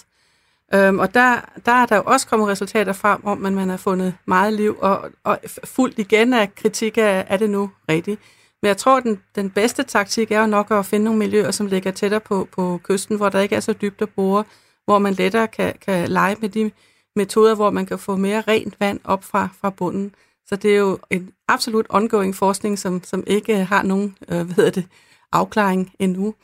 [0.73, 3.77] Øhm, og der, der er der jo også kommet resultater frem om, at man har
[3.77, 8.19] fundet meget liv, og, og fuldt igen af kritik af, er det nu rigtigt.
[8.63, 11.51] Men jeg tror, at den, den bedste taktik er jo nok at finde nogle miljøer,
[11.51, 14.43] som ligger tættere på, på kysten, hvor der ikke er så dybt at bore,
[14.85, 16.71] hvor man lettere kan, kan lege med de
[17.15, 20.15] metoder, hvor man kan få mere rent vand op fra, fra bunden.
[20.47, 24.55] Så det er jo en absolut ongoing forskning, som, som ikke har nogen øh, hvad
[24.55, 24.85] hedder det,
[25.31, 26.35] afklaring endnu.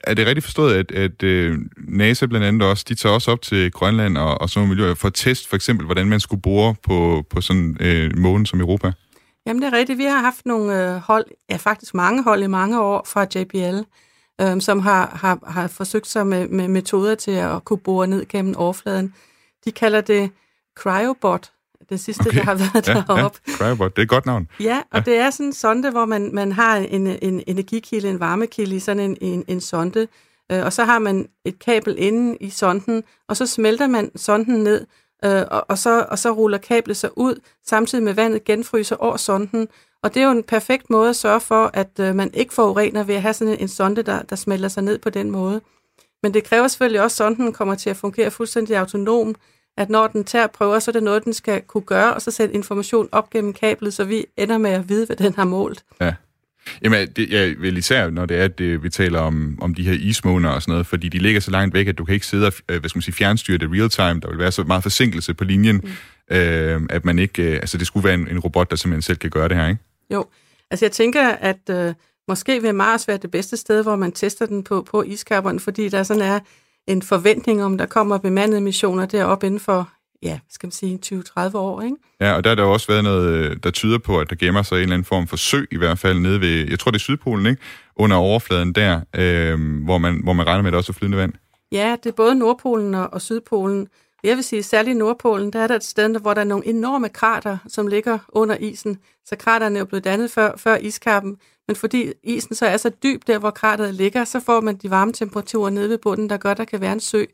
[0.00, 3.42] er det rigtigt forstået, at, at øh, NASA blandt andet også, de tager også op
[3.42, 6.42] til Grønland og, og sådan nogle miljøer for at teste for eksempel, hvordan man skulle
[6.42, 8.92] bore på, på sådan øh, en uh, måne som Europa?
[9.46, 9.98] Jamen det er rigtigt.
[9.98, 13.78] Vi har haft nogle øh, hold, ja faktisk mange hold i mange år fra JPL,
[14.40, 18.26] øh, som har, har, har forsøgt sig med, med metoder til at kunne bore ned
[18.28, 19.14] gennem overfladen.
[19.64, 20.30] De kalder det
[20.78, 21.52] cryobot,
[21.90, 22.38] det sidste, okay.
[22.38, 23.38] der har været ja, deroppe.
[23.48, 24.48] Ja, cryobot, det er et godt navn.
[24.60, 25.10] Ja, og ja.
[25.10, 28.78] det er sådan en sonde, hvor man, man har en, en energikilde, en varmekilde i
[28.78, 30.08] sådan en, en, en sonde,
[30.52, 34.62] øh, og så har man et kabel inde i sonden, og så smelter man sonden
[34.62, 34.86] ned,
[35.24, 39.16] øh, og, og, så, og så ruller kablet sig ud, samtidig med vandet genfryser over
[39.16, 39.68] sonden.
[40.02, 43.02] Og det er jo en perfekt måde at sørge for, at øh, man ikke forurener
[43.02, 45.60] ved at have sådan en, en sonde, der, der smelter sig ned på den måde.
[46.22, 49.34] Men det kræver selvfølgelig også, at sonden kommer til at fungere fuldstændig autonom,
[49.76, 52.30] at når den tager prøver, så er det noget, den skal kunne gøre, og så
[52.30, 55.84] sætte information op gennem kablet, så vi ender med at vide, hvad den har målt.
[56.00, 56.14] Ja.
[56.82, 59.82] Jamen, det, jeg vil især, når det er, at det, vi taler om, om de
[59.82, 62.26] her ismåner og sådan noget, fordi de ligger så langt væk, at du kan ikke
[62.26, 64.20] sidde og øh, hvad skal man sige, fjernstyre det real time.
[64.20, 65.80] Der vil være så meget forsinkelse på linjen,
[66.30, 66.36] mm.
[66.36, 67.42] øh, at man ikke...
[67.42, 69.68] Øh, altså, det skulle være en, en robot, der simpelthen selv kan gøre det her,
[69.68, 69.80] ikke?
[70.12, 70.26] Jo.
[70.70, 71.94] Altså, jeg tænker, at øh,
[72.28, 75.88] måske vil Mars være det bedste sted, hvor man tester den på, på iskapperne, fordi
[75.88, 76.40] der sådan er
[76.86, 79.90] en forventning om, der kommer bemandede missioner deroppe inden for
[80.22, 81.96] ja, skal man sige, 20-30 år, ikke?
[82.20, 84.62] Ja, og der har der også været noget, øh, der tyder på, at der gemmer
[84.62, 86.98] sig en eller anden form for sø, i hvert fald nede ved, jeg tror det
[86.98, 87.62] er Sydpolen, ikke?
[87.96, 91.18] Under overfladen der, øh, hvor, man, hvor man regner med, at der også er flydende
[91.18, 91.32] vand.
[91.72, 93.88] Ja, det er både Nordpolen og, og Sydpolen.
[94.24, 96.66] Jeg vil sige, særligt i Nordpolen, der er der et sted, hvor der er nogle
[96.66, 98.98] enorme krater, som ligger under isen.
[99.24, 101.36] Så kraterne er jo blevet dannet før, før iskappen,
[101.68, 104.90] men fordi isen så er så dyb der, hvor krateret ligger, så får man de
[104.90, 107.24] varme temperaturer nede ved bunden, der gør, der kan være en sø.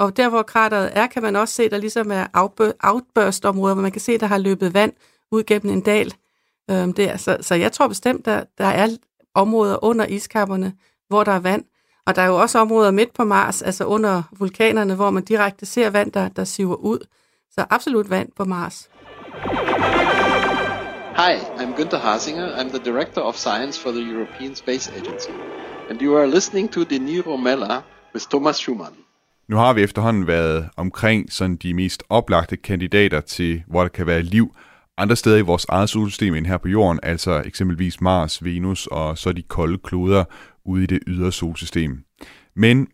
[0.00, 2.26] Og der, hvor krateret er, kan man også se, der ligesom er
[2.82, 4.92] outburst-områder, hvor man kan se, der har løbet vand
[5.30, 6.14] ud gennem en dal.
[6.70, 7.16] Øhm, der.
[7.16, 8.88] Så, så jeg tror bestemt, der, der er
[9.34, 10.72] områder under iskapperne,
[11.08, 11.64] hvor der er vand.
[12.06, 15.66] Og der er jo også områder midt på Mars, altså under vulkanerne, hvor man direkte
[15.66, 16.98] ser vand, der, der siver ud.
[17.54, 18.90] Så absolut vand på Mars.
[21.16, 22.56] Hi, I'm Günther Hasinger.
[22.56, 25.32] I'm the Director of Science for the European Space Agency.
[25.90, 27.82] And you are listening to De Niro Mella
[28.14, 29.09] with Thomas Schumann.
[29.50, 34.06] Nu har vi efterhånden været omkring sådan de mest oplagte kandidater til, hvor der kan
[34.06, 34.56] være liv
[34.98, 39.18] andre steder i vores eget solsystem end her på jorden, altså eksempelvis Mars, Venus og
[39.18, 40.24] så de kolde kloder
[40.64, 41.98] ude i det ydre solsystem.
[42.56, 42.88] Men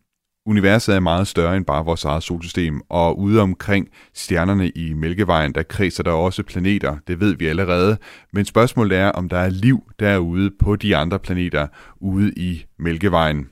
[0.47, 5.55] universet er meget større end bare vores eget solsystem, og ude omkring stjernerne i Mælkevejen,
[5.55, 7.99] der kredser der også planeter, det ved vi allerede,
[8.33, 11.67] men spørgsmålet er, om der er liv derude på de andre planeter
[12.01, 13.49] ude i Mælkevejen.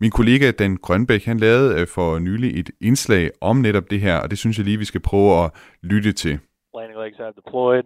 [0.00, 4.16] Min kollega Dan Grønbæk, han lavede øh, for nylig et indslag om netop det her,
[4.16, 5.50] og det synes jeg lige, vi skal prøve at
[5.82, 6.38] lytte til.
[6.74, 7.82] Landing legs have deployed.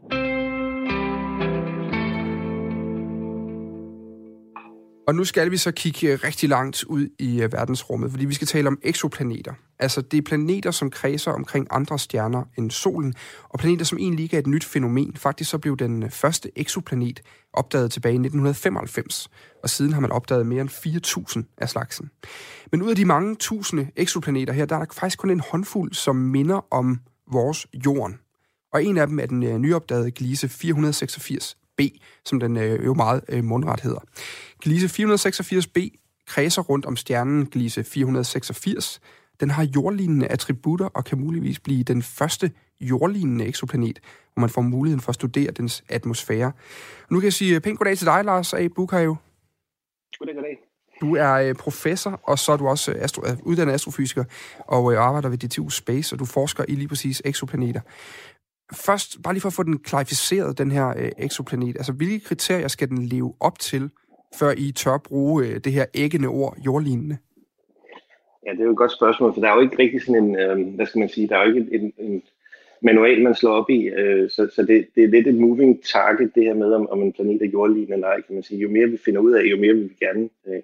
[5.08, 8.46] Og nu skal vi så kigge rigtig langt ud i øh, verdensrummet, fordi vi skal
[8.46, 9.52] tale om eksoplaneter.
[9.82, 13.14] Altså det er planeter, som kredser omkring andre stjerner end solen,
[13.48, 15.16] og planeter, som egentlig ikke er et nyt fænomen.
[15.16, 17.20] Faktisk så blev den øh, første exoplanet
[17.52, 19.28] opdaget tilbage i 1995,
[19.62, 20.70] og siden har man opdaget mere end
[21.38, 22.10] 4.000 af slagsen.
[22.72, 25.94] Men ud af de mange tusinde exoplaneter her, der er der faktisk kun en håndfuld,
[25.94, 27.00] som minder om
[27.32, 28.18] vores jorden.
[28.72, 33.44] Og en af dem er den øh, nyopdagede Gliese 486b, som den øh, jo meget
[33.44, 34.00] mundret hedder.
[34.60, 39.00] Gliese 486b kredser rundt om stjernen Gliese 486.
[39.42, 44.00] Den har jordlignende attributter og kan muligvis blive den første jordlignende eksoplanet,
[44.34, 46.52] hvor man får muligheden for at studere dens atmosfære.
[47.10, 48.68] Nu kan jeg sige pænt goddag til dig, Lars A.
[48.68, 49.16] Bukhav.
[50.18, 50.58] Goddag, goddag.
[51.00, 54.24] Du er professor, og så er du også astro, uddannet astrofysiker,
[54.58, 57.80] og arbejder ved DTU Space, og du forsker i lige præcis eksoplaneter
[58.72, 62.68] først, bare lige for at få den klarificeret, den her øh, eksoplanet, altså hvilke kriterier
[62.68, 63.90] skal den leve op til,
[64.38, 67.18] før I tør bruge øh, det her æggende ord, jordlignende?
[68.46, 70.38] Ja, det er jo et godt spørgsmål, for der er jo ikke rigtig sådan en,
[70.38, 72.22] øh, hvad skal man sige, der er jo ikke en, en
[72.82, 76.34] manual, man slår op i, øh, så, så det, det er lidt et moving target,
[76.34, 78.60] det her med, om, om en planet er jordlignende eller ej, kan man sige.
[78.60, 80.62] Jo mere vi finder ud af, jo mere vil vi gerne øh,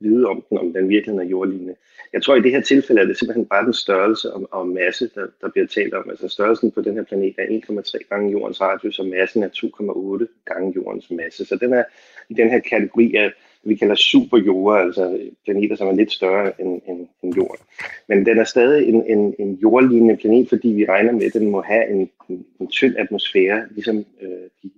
[0.00, 1.74] vide om den, om den virkelig er jordlignende.
[2.12, 5.10] Jeg tror, i det her tilfælde er det simpelthen bare den størrelse og, og masse,
[5.14, 6.10] der, der bliver talt om.
[6.10, 7.60] Altså størrelsen på den her planet er
[8.02, 11.44] 1,3 gange jordens radius, og massen er 2,8 gange jordens masse.
[11.44, 11.84] Så den er
[12.28, 13.32] i den her kategori af,
[13.66, 17.64] vi kalder superjorder, altså planeter, som er lidt større end, end, end jorden.
[18.08, 21.50] Men den er stadig en, en, en jordlignende planet, fordi vi regner med, at den
[21.50, 24.30] må have en, en, en tynd atmosfære, ligesom øh,
[24.62, 24.70] de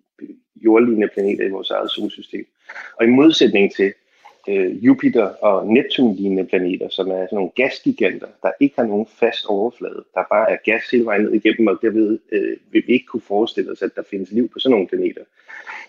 [0.65, 2.47] jordlignende planeter i vores eget solsystem.
[2.97, 3.93] Og i modsætning til
[4.49, 9.47] øh, Jupiter og Neptun-lignende planeter, som er sådan nogle gasgiganter, der ikke har nogen fast
[9.47, 13.07] overflade, der bare er gas hele vejen ned igennem, og derved øh, vil vi ikke
[13.07, 15.23] kunne forestille os, at der findes liv på sådan nogle planeter.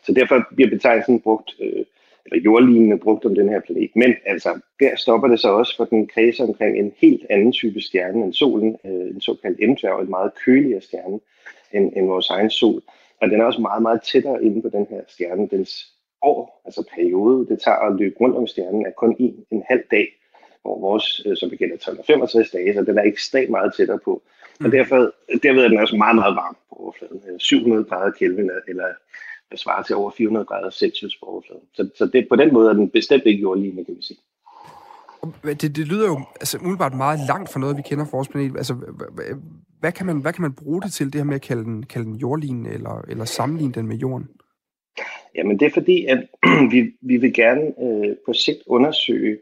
[0.06, 1.86] Så derfor bliver betegnelsen brugt øh,
[2.26, 3.92] eller jordlignende brugt om den her planet.
[3.96, 7.82] Men altså, der stopper det så også, for den kredser omkring en helt anden type
[7.82, 11.20] stjerne end solen, øh, en såkaldt M-dværg, en meget køligere stjerne
[11.74, 12.82] end, end vores egen sol.
[13.22, 15.48] Og den er også meget, meget tættere inde på den her stjerne.
[15.52, 19.64] Dens år, altså periode, det tager at løbe rundt om stjernen, er kun en, en
[19.70, 20.08] halv dag,
[20.62, 24.22] hvor vores, øh, som bekendt, er 365 dage, så den er ekstremt meget tættere på.
[24.60, 24.72] Og mm.
[24.72, 24.96] derfor,
[25.44, 27.40] derved er den også meget, meget varm på overfladen.
[27.40, 28.88] 700 øh, grader Kelvin, eller
[29.50, 31.64] hvad svarer til over 400 grader Celsius på overfladen.
[31.74, 34.20] Så, så det, på den måde er den bestemt ikke jordlignende, kan vi sige.
[35.44, 38.58] Det, det lyder jo altså, umiddelbart meget langt fra noget, vi kender fra vores planet.
[38.58, 38.74] Altså,
[39.80, 41.86] hvad, kan man, hvad kan man bruge det til, det her med at kalde den,
[41.86, 44.30] kalde den jordlignende, eller, eller sammenligne den med jorden?
[45.36, 46.28] Jamen, det er fordi, at
[46.74, 49.38] vi, vi vil gerne øh, på sigt undersøge,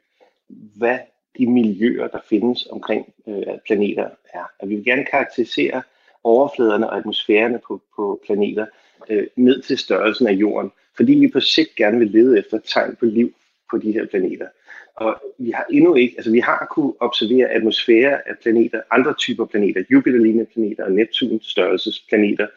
[0.77, 0.99] hvad
[1.37, 4.43] de miljøer, der findes omkring øh, planeter er.
[4.59, 5.81] At vi vil gerne karakterisere
[6.23, 8.65] overfladerne og atmosfærerne på, på planeter
[9.09, 12.95] øh, ned til størrelsen af jorden, fordi vi på sigt gerne vil lede efter tegn
[12.99, 13.33] på liv
[13.71, 14.47] på de her planeter.
[14.95, 19.45] Og vi har endnu ikke, altså vi har kunne observere atmosfære af planeter, andre typer
[19.45, 22.47] planeter, Jupiter-lignende planeter og Neptun-størrelsesplaneter,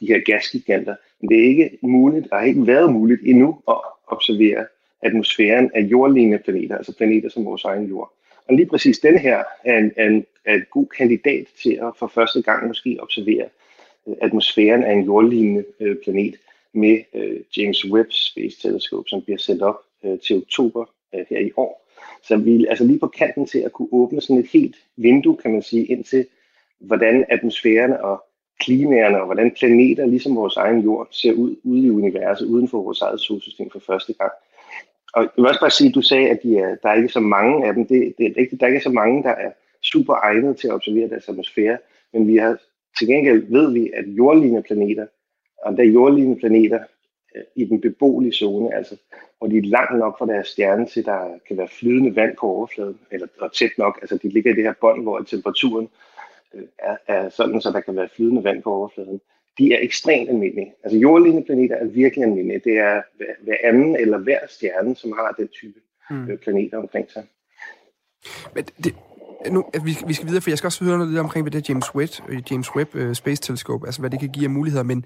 [0.00, 0.94] de her gasgiganter.
[1.20, 3.76] Men det er ikke muligt, og har ikke været muligt endnu at
[4.06, 4.66] observere
[5.02, 8.12] atmosfæren af jordlignende planeter, altså planeter som vores egen jord.
[8.48, 11.92] Og lige præcis den her er en, er en, er en god kandidat til at
[11.98, 13.65] for første gang måske observere øh,
[14.22, 16.34] atmosfæren af en jordlignende øh, planet
[16.72, 20.84] med øh, James Webb Space Telescope, som bliver sendt op øh, til oktober
[21.14, 21.86] øh, her i år.
[22.22, 25.36] Så vi er altså lige på kanten til at kunne åbne sådan et helt vindue,
[25.36, 26.26] kan man sige, ind til,
[26.78, 28.24] hvordan atmosfærerne og
[28.60, 32.82] klimaerne og hvordan planeter, ligesom vores egen jord, ser ud ude i universet, uden for
[32.82, 34.32] vores eget solsystem for første gang.
[35.14, 37.08] Og jeg vil også bare sige, at du sagde, at de er, der er ikke
[37.08, 37.86] så mange af dem.
[37.86, 39.50] Det, det er rigtigt, der er ikke så mange, der er
[39.82, 41.78] super egnet til at observere deres atmosfære,
[42.12, 42.58] men vi har
[42.98, 45.06] til gengæld ved vi, at jordlignende planeter,
[45.62, 46.80] og der er jordlignende planeter
[47.36, 48.96] øh, i den beboelige zone, altså
[49.38, 52.46] hvor de er langt nok fra deres stjerne til, der kan være flydende vand på
[52.46, 55.88] overfladen, eller og tæt nok, altså de ligger i det her bånd, hvor temperaturen
[56.54, 59.20] øh, er, er sådan, så der kan være flydende vand på overfladen
[59.58, 60.74] de er ekstremt almindelige.
[60.84, 62.60] Altså jordlignende planeter er virkelig almindelige.
[62.64, 63.02] Det er
[63.40, 65.80] hver anden eller hver stjerne, som har den type
[66.10, 66.30] mm.
[66.30, 67.24] Øh, planeter omkring sig.
[68.54, 68.94] Men det,
[69.50, 71.68] nu, vi, vi skal videre, for jeg skal også høre noget lidt omkring, hvad det
[71.68, 74.84] James Webb, øh, James Webb uh, Space Telescope, altså hvad det kan give af muligheder,
[74.84, 75.04] men,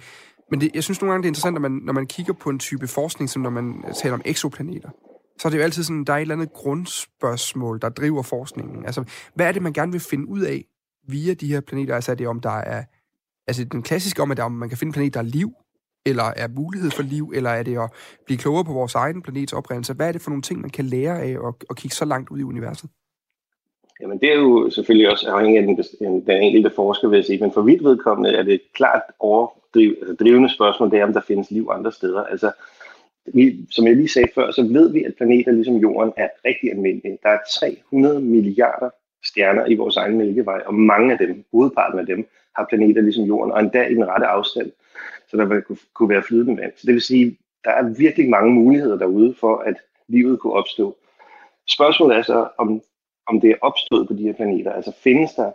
[0.51, 2.51] men det, jeg synes nogle gange, det er interessant, når man, når man kigger på
[2.51, 4.91] en type forskning, som når man øh, taler om eksoplaneter,
[5.39, 8.87] så er det jo altid sådan, der er et eller andet grundspørgsmål, der driver forskningen.
[8.87, 10.65] Altså, hvad er det, man gerne vil finde ud af
[11.09, 11.95] via de her planeter?
[11.95, 12.85] Altså, er det om der er
[13.47, 15.53] altså den klassiske om, at der, om man kan finde en planet, der er liv,
[16.07, 17.91] eller er mulighed for liv, eller er det at
[18.27, 19.93] blive klogere på vores egen planets oprindelse?
[19.93, 22.31] Hvad er det for nogle ting, man kan lære af at, at kigge så langt
[22.31, 22.91] ud i universet?
[24.01, 27.41] Jamen det er jo selvfølgelig også afhængig af den, den enkelte forsker, vil jeg sige.
[27.41, 31.13] Men for vidt vedkommende er det et klart overdriv, altså drivende spørgsmål, det er, om
[31.13, 32.25] der findes liv andre steder.
[32.25, 32.53] Altså,
[33.35, 36.71] vi, som jeg lige sagde før, så ved vi, at planeter ligesom Jorden er rigtig
[36.71, 37.19] almindelige.
[37.23, 38.91] Der er 300 milliarder
[39.25, 43.25] stjerner i vores egen mælkevej, og mange af dem, hovedparten af dem, har planeter ligesom
[43.25, 44.73] Jorden, og endda i den rette afstand,
[45.29, 45.63] så der vil
[45.95, 46.73] kunne være flydende vand.
[46.77, 49.75] Så det vil sige, der er virkelig mange muligheder derude for, at
[50.09, 50.97] livet kunne opstå.
[51.69, 52.83] Spørgsmålet er så, om,
[53.31, 54.73] om det er opstået på de her planeter.
[54.73, 55.51] Altså findes der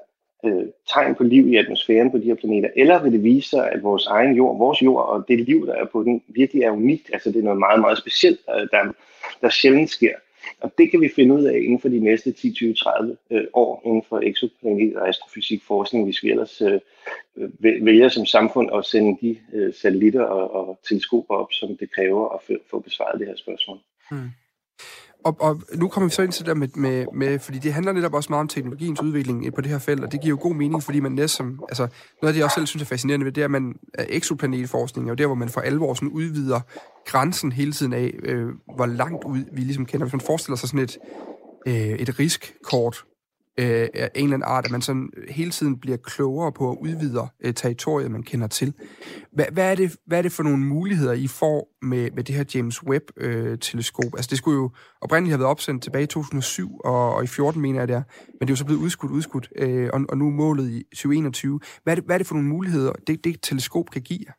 [0.45, 3.71] øh, tegn på liv i atmosfæren på de her planeter, eller vil det vise sig,
[3.71, 6.71] at vores egen jord, vores jord og det liv, der er på den, virkelig er
[6.71, 7.09] unikt.
[7.13, 8.91] Altså det er noget meget, meget specielt, der,
[9.41, 10.15] der, sjældent sker.
[10.61, 13.43] Og det kan vi finde ud af inden for de næste 10, 20, 30 øh,
[13.53, 16.79] år inden for eksoplanet og astrofysikforskning, hvis vi ellers øh,
[17.61, 22.29] vælger som samfund at sende de øh, satellitter og, og teleskoper op, som det kræver
[22.29, 23.77] at få besvaret det her spørgsmål.
[24.11, 24.29] Hmm.
[25.25, 27.91] Og, og nu kommer vi så ind til det med, med, med, fordi det handler
[27.91, 30.37] netop også meget om teknologiens udvikling øh, på det her felt, og det giver jo
[30.41, 31.83] god mening, fordi man næsten, altså
[32.21, 34.05] noget af det, jeg også selv synes er fascinerende ved, det er, at man er
[34.09, 36.59] exoplanetforskning, og der, hvor man for alvor sådan udvider
[37.05, 40.05] grænsen hele tiden af, øh, hvor langt ud vi ligesom kender.
[40.05, 40.97] Hvis man forestiller sig sådan et,
[41.67, 43.05] øh, et riskkort
[43.59, 46.71] øh, af en eller anden art, at man sådan øh, hele tiden bliver klogere på
[46.71, 48.73] at udvide øh, territoriet, man kender til.
[49.31, 52.35] Hvad, hvad, er det, hvad er det for nogle muligheder, I får med, med det
[52.35, 54.05] her James Webb-teleskop?
[54.05, 57.27] Øh, altså det skulle jo oprindeligt have været opsendt tilbage i 2007, og, og i
[57.27, 60.01] 14 mener jeg det er, men det er jo så blevet udskudt, udskudt, øh, og,
[60.09, 61.59] og nu målet i 2021.
[61.83, 64.33] Hvad er det, hvad er det for nogle muligheder, det, det teleskop kan give jer?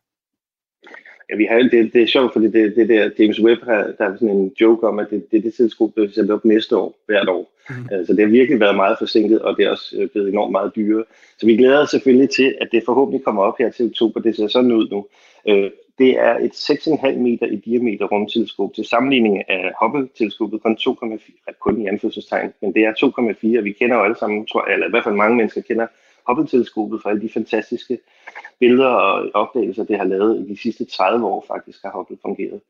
[1.29, 4.05] Ja, vi har, det, det er sjovt, fordi det, det der James Webb har, der
[4.05, 6.95] er sådan en joke om, at det, det det teleskop, der bliver op næste år,
[7.05, 7.51] hvert år.
[7.69, 8.05] Mm.
[8.05, 10.75] Så det har virkelig været meget forsinket, og det er også øh, blevet enormt meget
[10.75, 11.03] dyrere.
[11.37, 14.19] Så vi glæder os selvfølgelig til, at det forhåbentlig kommer op her til oktober.
[14.19, 15.05] Det ser sådan ud nu.
[15.47, 21.59] Øh, det er et 6,5 meter i diameter rumteleskop til sammenligning af Hubble-teleskopet kun 2,4,
[21.59, 22.93] kun i anførselstegn, men det er
[23.57, 25.87] 2,4, vi kender jo alle sammen, tror jeg, eller i hvert fald mange mennesker kender
[26.27, 27.99] Hubble-teleskopet for alle de fantastiske
[28.59, 32.61] billeder og opdagelser, det har lavet i de sidste 30 år faktisk, har Hubble fungeret.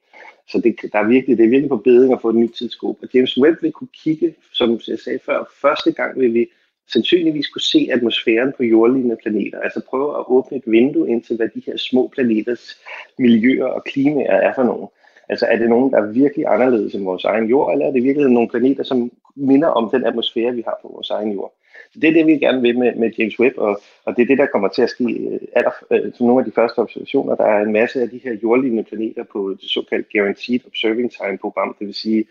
[0.47, 2.95] Så det, der er virkelig, det er virkelig på bedring at få et nyt teleskop.
[3.01, 6.47] Og James Webb vil kunne kigge, som jeg sagde før, første gang vil vi
[6.87, 9.59] sandsynligvis kunne se atmosfæren på jordlignende planeter.
[9.59, 12.81] Altså prøve at åbne et vindue ind til, hvad de her små planeters
[13.17, 14.87] miljøer og klimaer er for nogen.
[15.29, 18.03] Altså er det nogen, der er virkelig anderledes end vores egen jord, eller er det
[18.03, 21.53] virkelig nogle planeter, som minder om den atmosfære, vi har på vores egen jord?
[21.91, 24.27] Så det er det, vi gerne vil med, med James Webb, og, og det er
[24.27, 27.35] det, der kommer til at ske øh, aller, øh, som nogle af de første observationer.
[27.35, 31.75] Der er en masse af de her jordlignende planeter på det såkaldte Guaranteed Observing Time-program,
[31.79, 32.25] det vil sige,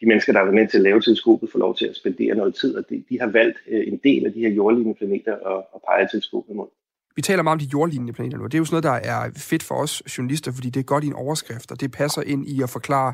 [0.00, 2.34] de mennesker, der har været med til at lave teleskopet, får lov til at spendere
[2.34, 5.34] noget tid, og de, de har valgt øh, en del af de her jordlignende planeter
[5.34, 6.68] at, at pege teleskopet mod.
[7.16, 8.44] Vi taler meget om de jordlignende planeter nu.
[8.44, 11.04] Det er jo sådan noget, der er fedt for os journalister, fordi det er godt
[11.04, 13.12] i en overskrift, og det passer ind i at forklare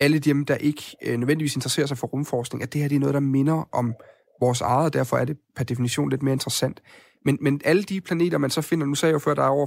[0.00, 3.00] alle dem, der ikke øh, nødvendigvis interesserer sig for rumforskning, at det her det er
[3.00, 3.94] noget, der minder om
[4.40, 6.82] vores eget, og derfor er det per definition lidt mere interessant.
[7.24, 9.42] Men, men alle de planeter, man så finder, nu sagde jeg jo før, at der
[9.42, 9.66] er over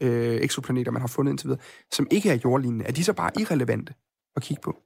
[0.00, 1.60] 4.000 øh, eksoplaneter, man har fundet indtil videre,
[1.92, 3.92] som ikke er jordlignende, er de så bare irrelevante
[4.36, 4.76] at kigge på?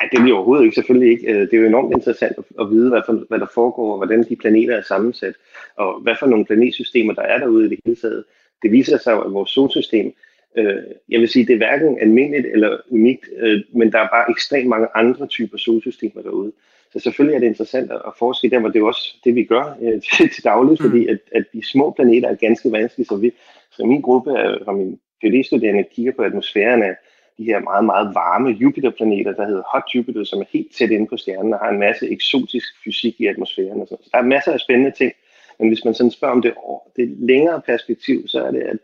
[0.00, 1.32] Nej, det er vi overhovedet ikke, selvfølgelig ikke.
[1.32, 4.24] Øh, det er jo enormt interessant at vide, hvad, for, hvad der foregår, og hvordan
[4.28, 5.34] de planeter er sammensat,
[5.76, 8.24] og hvad for nogle planetsystemer, der er derude i det hele taget.
[8.62, 10.12] Det viser sig at vores solsystem,
[10.58, 14.30] øh, jeg vil sige, det er hverken almindeligt eller unikt, øh, men der er bare
[14.30, 16.52] ekstremt mange andre typer solsystemer derude.
[16.92, 19.76] Så selvfølgelig er det interessant at forske der, hvor det er også det, vi gør
[19.82, 20.86] øh, til, til dagligt, mm.
[20.86, 23.06] fordi at, at de små planeter er ganske vanskelige.
[23.06, 23.32] Så, vi,
[23.70, 24.38] så min gruppe
[24.68, 26.96] af min phd-studerende kigger på atmosfæren af
[27.38, 31.06] de her meget, meget varme Jupiter-planeter, der hedder Hot Jupiter, som er helt tæt inde
[31.06, 33.80] på stjernen og har en masse eksotisk fysik i atmosfæren.
[33.80, 34.04] Og sådan.
[34.04, 35.12] Så der er masser af spændende ting,
[35.58, 36.54] men hvis man sådan spørger om det,
[36.96, 38.78] det længere perspektiv, så er det, at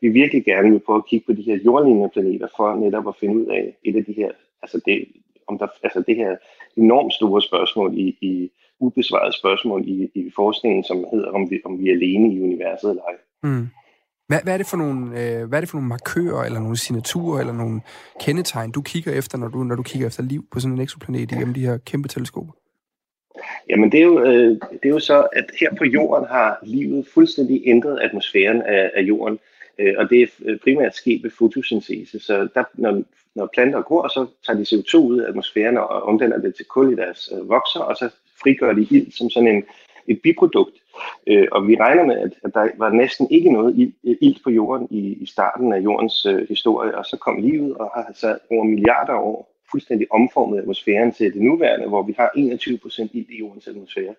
[0.00, 3.16] vi virkelig gerne vil prøve at kigge på de her jordlignende planeter, for netop at
[3.20, 4.30] finde ud af et af de her,
[4.62, 5.08] altså det,
[5.46, 6.36] om der, altså det her
[6.76, 8.50] enormt store spørgsmål i, i
[8.80, 12.90] ubesvarede spørgsmål i, i forskningen, som hedder, om vi, om vi er alene i universet
[12.90, 13.16] eller ej.
[13.42, 13.66] Mm.
[14.28, 16.76] Hvad, hvad, er det for nogle, øh, hvad er det for nogle markører, eller nogle
[16.76, 17.80] signaturer, eller nogle
[18.20, 21.32] kendetegn, du kigger efter, når du, når du kigger efter liv på sådan en eksoplanet
[21.32, 22.52] igennem de her kæmpe teleskoper?
[23.68, 27.06] Jamen det er, jo, øh, det er jo så, at her på jorden har livet
[27.14, 29.38] fuldstændig ændret atmosfæren af, af jorden,
[29.82, 32.18] øh, og det er øh, primært sket ved fotosyntese.
[32.20, 33.02] Så der, når,
[33.34, 36.92] når planter gror, så tager de CO2 ud af atmosfæren og omdanner det til kul
[36.92, 38.10] i deres øh, vokser, og så
[38.42, 39.64] frigør de ild som sådan en,
[40.08, 40.76] et biprodukt.
[41.26, 44.36] Øh, og vi regner med, at, at der var næsten ikke noget ild, øh, ild
[44.44, 48.12] på jorden i, i starten af jordens øh, historie, og så kom livet og har
[48.14, 53.30] så over milliarder år fuldstændig omformet atmosfæren til det nuværende, hvor vi har 21% ild
[53.30, 54.14] i jordens atmosfære.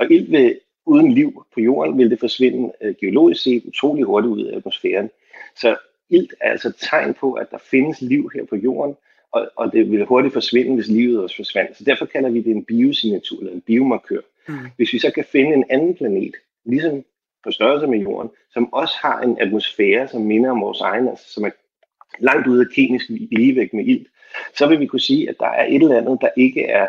[0.00, 0.58] Og ild vil,
[0.88, 5.10] uden liv på jorden vil det forsvinde øh, geologisk set utrolig hurtigt ud af atmosfæren.
[5.56, 5.76] Så
[6.10, 8.96] ilt er altså et tegn på, at der findes liv her på jorden,
[9.32, 11.76] og, og det vil hurtigt forsvinde, hvis livet også forsvandt.
[11.76, 14.20] Så derfor kalder vi det en biosignatur, eller en biomarkør.
[14.48, 14.54] Mm.
[14.76, 16.34] Hvis vi så kan finde en anden planet,
[16.64, 17.04] ligesom
[17.44, 21.32] på størrelse med jorden, som også har en atmosfære, som minder om vores egen, altså
[21.32, 21.50] som er
[22.18, 24.08] langt ude af kemisk ligevægt med ilt,
[24.54, 26.86] så vil vi kunne sige, at der er et eller andet, der ikke er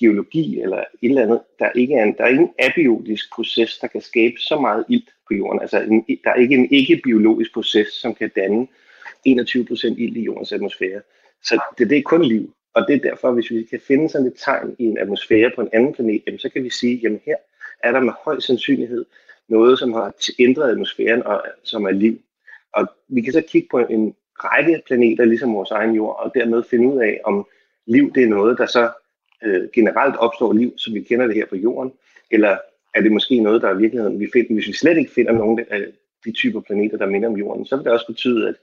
[0.00, 3.86] geologi, eller et eller andet, der ikke er en, der er ingen abiotisk proces, der
[3.86, 5.60] kan skabe så meget ilt på jorden.
[5.60, 8.66] Altså en, der er ikke en ikke-biologisk proces, som kan danne
[9.28, 11.00] 21% ilt i jordens atmosfære.
[11.42, 12.54] Så det, det er kun liv.
[12.74, 15.60] Og det er derfor, hvis vi kan finde sådan et tegn i en atmosfære på
[15.60, 17.36] en anden planet, jamen, så kan vi sige, jamen her
[17.84, 19.04] er der med høj sandsynlighed
[19.48, 22.18] noget, som har ændret atmosfæren, og som er liv.
[22.72, 26.62] Og vi kan så kigge på en række planeter, ligesom vores egen jord, og dermed
[26.70, 27.46] finde ud af, om
[27.86, 28.90] liv det er noget, der så
[29.44, 31.92] øh, generelt opstår liv, som vi kender det her på jorden,
[32.30, 32.58] eller
[32.94, 35.60] er det måske noget, der i virkeligheden, vi finder, hvis vi slet ikke finder nogen
[35.70, 35.80] af
[36.24, 38.54] de typer planeter, der minder om jorden, så vil det også betyde, at,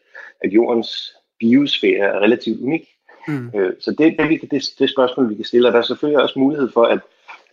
[0.41, 2.89] at jordens biosfære er relativt unik.
[3.28, 3.51] Mm.
[3.55, 5.84] Øh, så det, det, vi kan, det, det spørgsmål, vi kan stille, og der er
[5.84, 6.99] selvfølgelig også mulighed for, at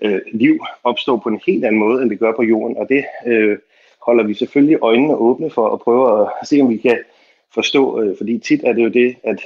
[0.00, 3.04] øh, liv opstår på en helt anden måde, end det gør på jorden, og det
[3.26, 3.58] øh,
[4.02, 6.98] holder vi selvfølgelig øjnene åbne for at prøve at se, om vi kan
[7.54, 9.40] forstå, øh, fordi tit er det jo det, at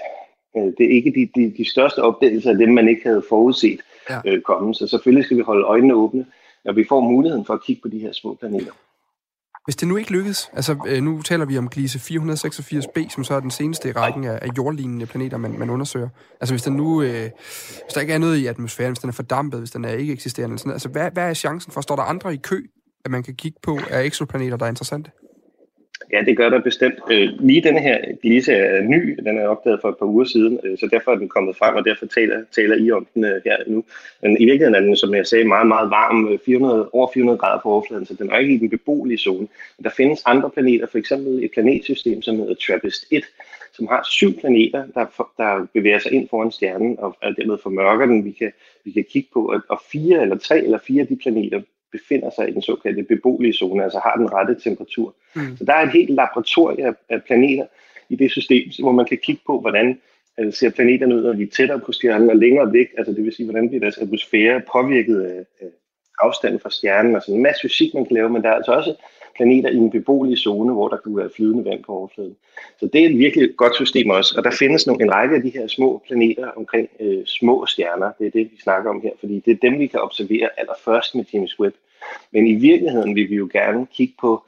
[0.54, 3.80] det er ikke de, de, de største opdagelser af dem, man ikke havde forudset
[4.10, 4.20] ja.
[4.26, 4.74] øh, komme.
[4.74, 6.26] Så selvfølgelig skal vi holde øjnene åbne,
[6.64, 8.72] når vi får muligheden for at kigge på de her små planeter.
[9.64, 13.34] Hvis det nu ikke lykkes, altså øh, nu taler vi om Gliese 486b, som så
[13.34, 16.08] er den seneste i rækken af, af jordlignende planeter, man, man undersøger.
[16.40, 17.30] Altså hvis, den nu, øh,
[17.84, 20.12] hvis der ikke er noget i atmosfæren, hvis den er fordampet, hvis den er ikke
[20.12, 22.62] eksisterende, sådan, altså hvad, hvad er chancen for, står der andre i kø,
[23.04, 25.10] at man kan kigge på af eksoplaneter, der er interessante?
[26.12, 26.98] Ja, det gør der bestemt.
[27.10, 30.60] Øh, lige denne her glisse er ny, den er opdaget for et par uger siden,
[30.64, 33.42] øh, så derfor er den kommet frem, og derfor taler, taler I om den øh,
[33.44, 33.84] her nu.
[34.22, 37.38] Men i virkeligheden er den, som jeg sagde, meget, meget varm, øh, 400, over 400
[37.38, 39.48] grader på overfladen, så den er ikke i den beboelige zone.
[39.78, 43.24] Men der findes andre planeter, for eksempel et planetsystem, som hedder TRAPPIST-1,
[43.72, 47.58] som har syv planeter, der, for, der bevæger sig ind foran stjernen, og, og dermed
[47.62, 48.24] formørker den.
[48.24, 48.52] Vi kan,
[48.84, 51.60] vi kan kigge på, at og fire eller tre eller fire af de planeter
[51.96, 55.14] befinder sig i den såkaldte beboelige zone, altså har den rette temperatur.
[55.34, 55.56] Mm.
[55.58, 57.66] Så der er et helt laboratorie af planeter
[58.08, 60.00] i det system, hvor man kan kigge på, hvordan
[60.38, 63.24] altså, ser planeterne ud, når de er tættere på stjernen og længere væk, altså det
[63.24, 65.68] vil sige, hvordan bliver deres atmosfære påvirket af, af
[66.20, 68.72] afstanden fra stjernen, og sådan en masse fysik, man kan lave, men der er altså
[68.72, 68.94] også
[69.36, 72.36] planeter i en beboelig zone, hvor der kan være flydende vand på overfladen.
[72.80, 75.42] Så det er et virkelig godt system også, og der findes nogle, en række af
[75.42, 79.10] de her små planeter omkring øh, små stjerner, det er det, vi snakker om her,
[79.20, 81.76] fordi det er dem, vi kan observere allerførst med James Webb.
[82.32, 84.44] Men i virkeligheden vil vi jo gerne kigge på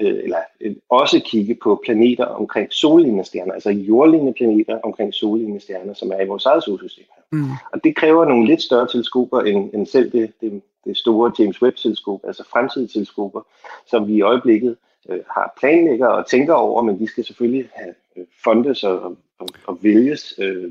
[0.00, 5.60] øh, eller øh, også kigge på planeter omkring sollignende stjerner, altså jordlignende planeter omkring sollignende
[5.60, 7.04] stjerner, som er i vores eget solsystem.
[7.32, 7.50] Mm.
[7.72, 11.62] Og det kræver nogle lidt større teleskoper end, end selv det, det, det store James
[11.62, 13.40] Webb-teleskop, altså fremtidige teleskoper,
[13.86, 14.76] som vi i øjeblikket
[15.08, 19.48] øh, har planlægger og tænker over, men de skal selvfølgelig have øh, fondes og, og,
[19.66, 20.70] og vælges, øh,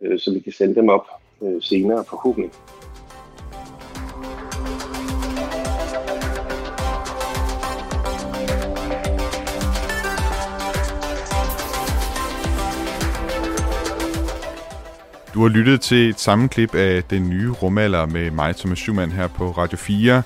[0.00, 1.06] øh, så vi kan sende dem op
[1.42, 2.50] øh, senere forhåbentlig.
[15.34, 19.28] Du har lyttet til et sammenklip af den nye rumalder med mig, Thomas Schumann, her
[19.28, 20.22] på Radio 4.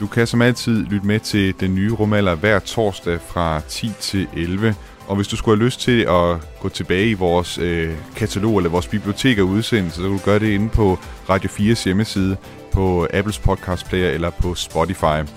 [0.00, 4.28] Du kan som altid lytte med til den nye rumalder hver torsdag fra 10 til
[4.36, 4.74] 11.
[5.06, 8.70] Og hvis du skulle have lyst til at gå tilbage i vores øh, katalog eller
[8.70, 10.98] vores bibliotek af udsendelser, så kan du gøre det inde på
[11.28, 12.36] Radio 4's hjemmeside,
[12.72, 15.30] på Apples podcast player eller på Spotify.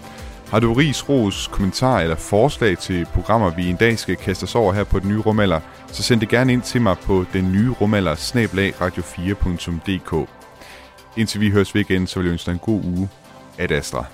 [0.51, 4.55] Har du ris, ros, kommentar eller forslag til programmer, vi en dag skal kaste os
[4.55, 7.51] over her på den nye rumalder, så send det gerne ind til mig på den
[7.51, 8.15] nye rumalder
[8.81, 10.29] radio4.dk.
[11.17, 13.09] Indtil vi høres ved igen, så vil jeg ønske dig en god uge.
[13.57, 14.05] Ad Astra.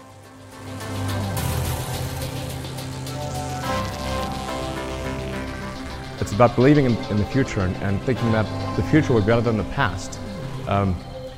[6.22, 9.32] It's about believing in, in the future and, and, thinking that the future will be
[9.32, 10.22] better than the past.
[10.70, 10.96] Um,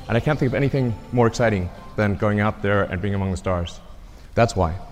[0.08, 3.30] and I can't think of anything more exciting than going out there and being among
[3.30, 3.80] the stars.
[4.34, 4.89] That's why.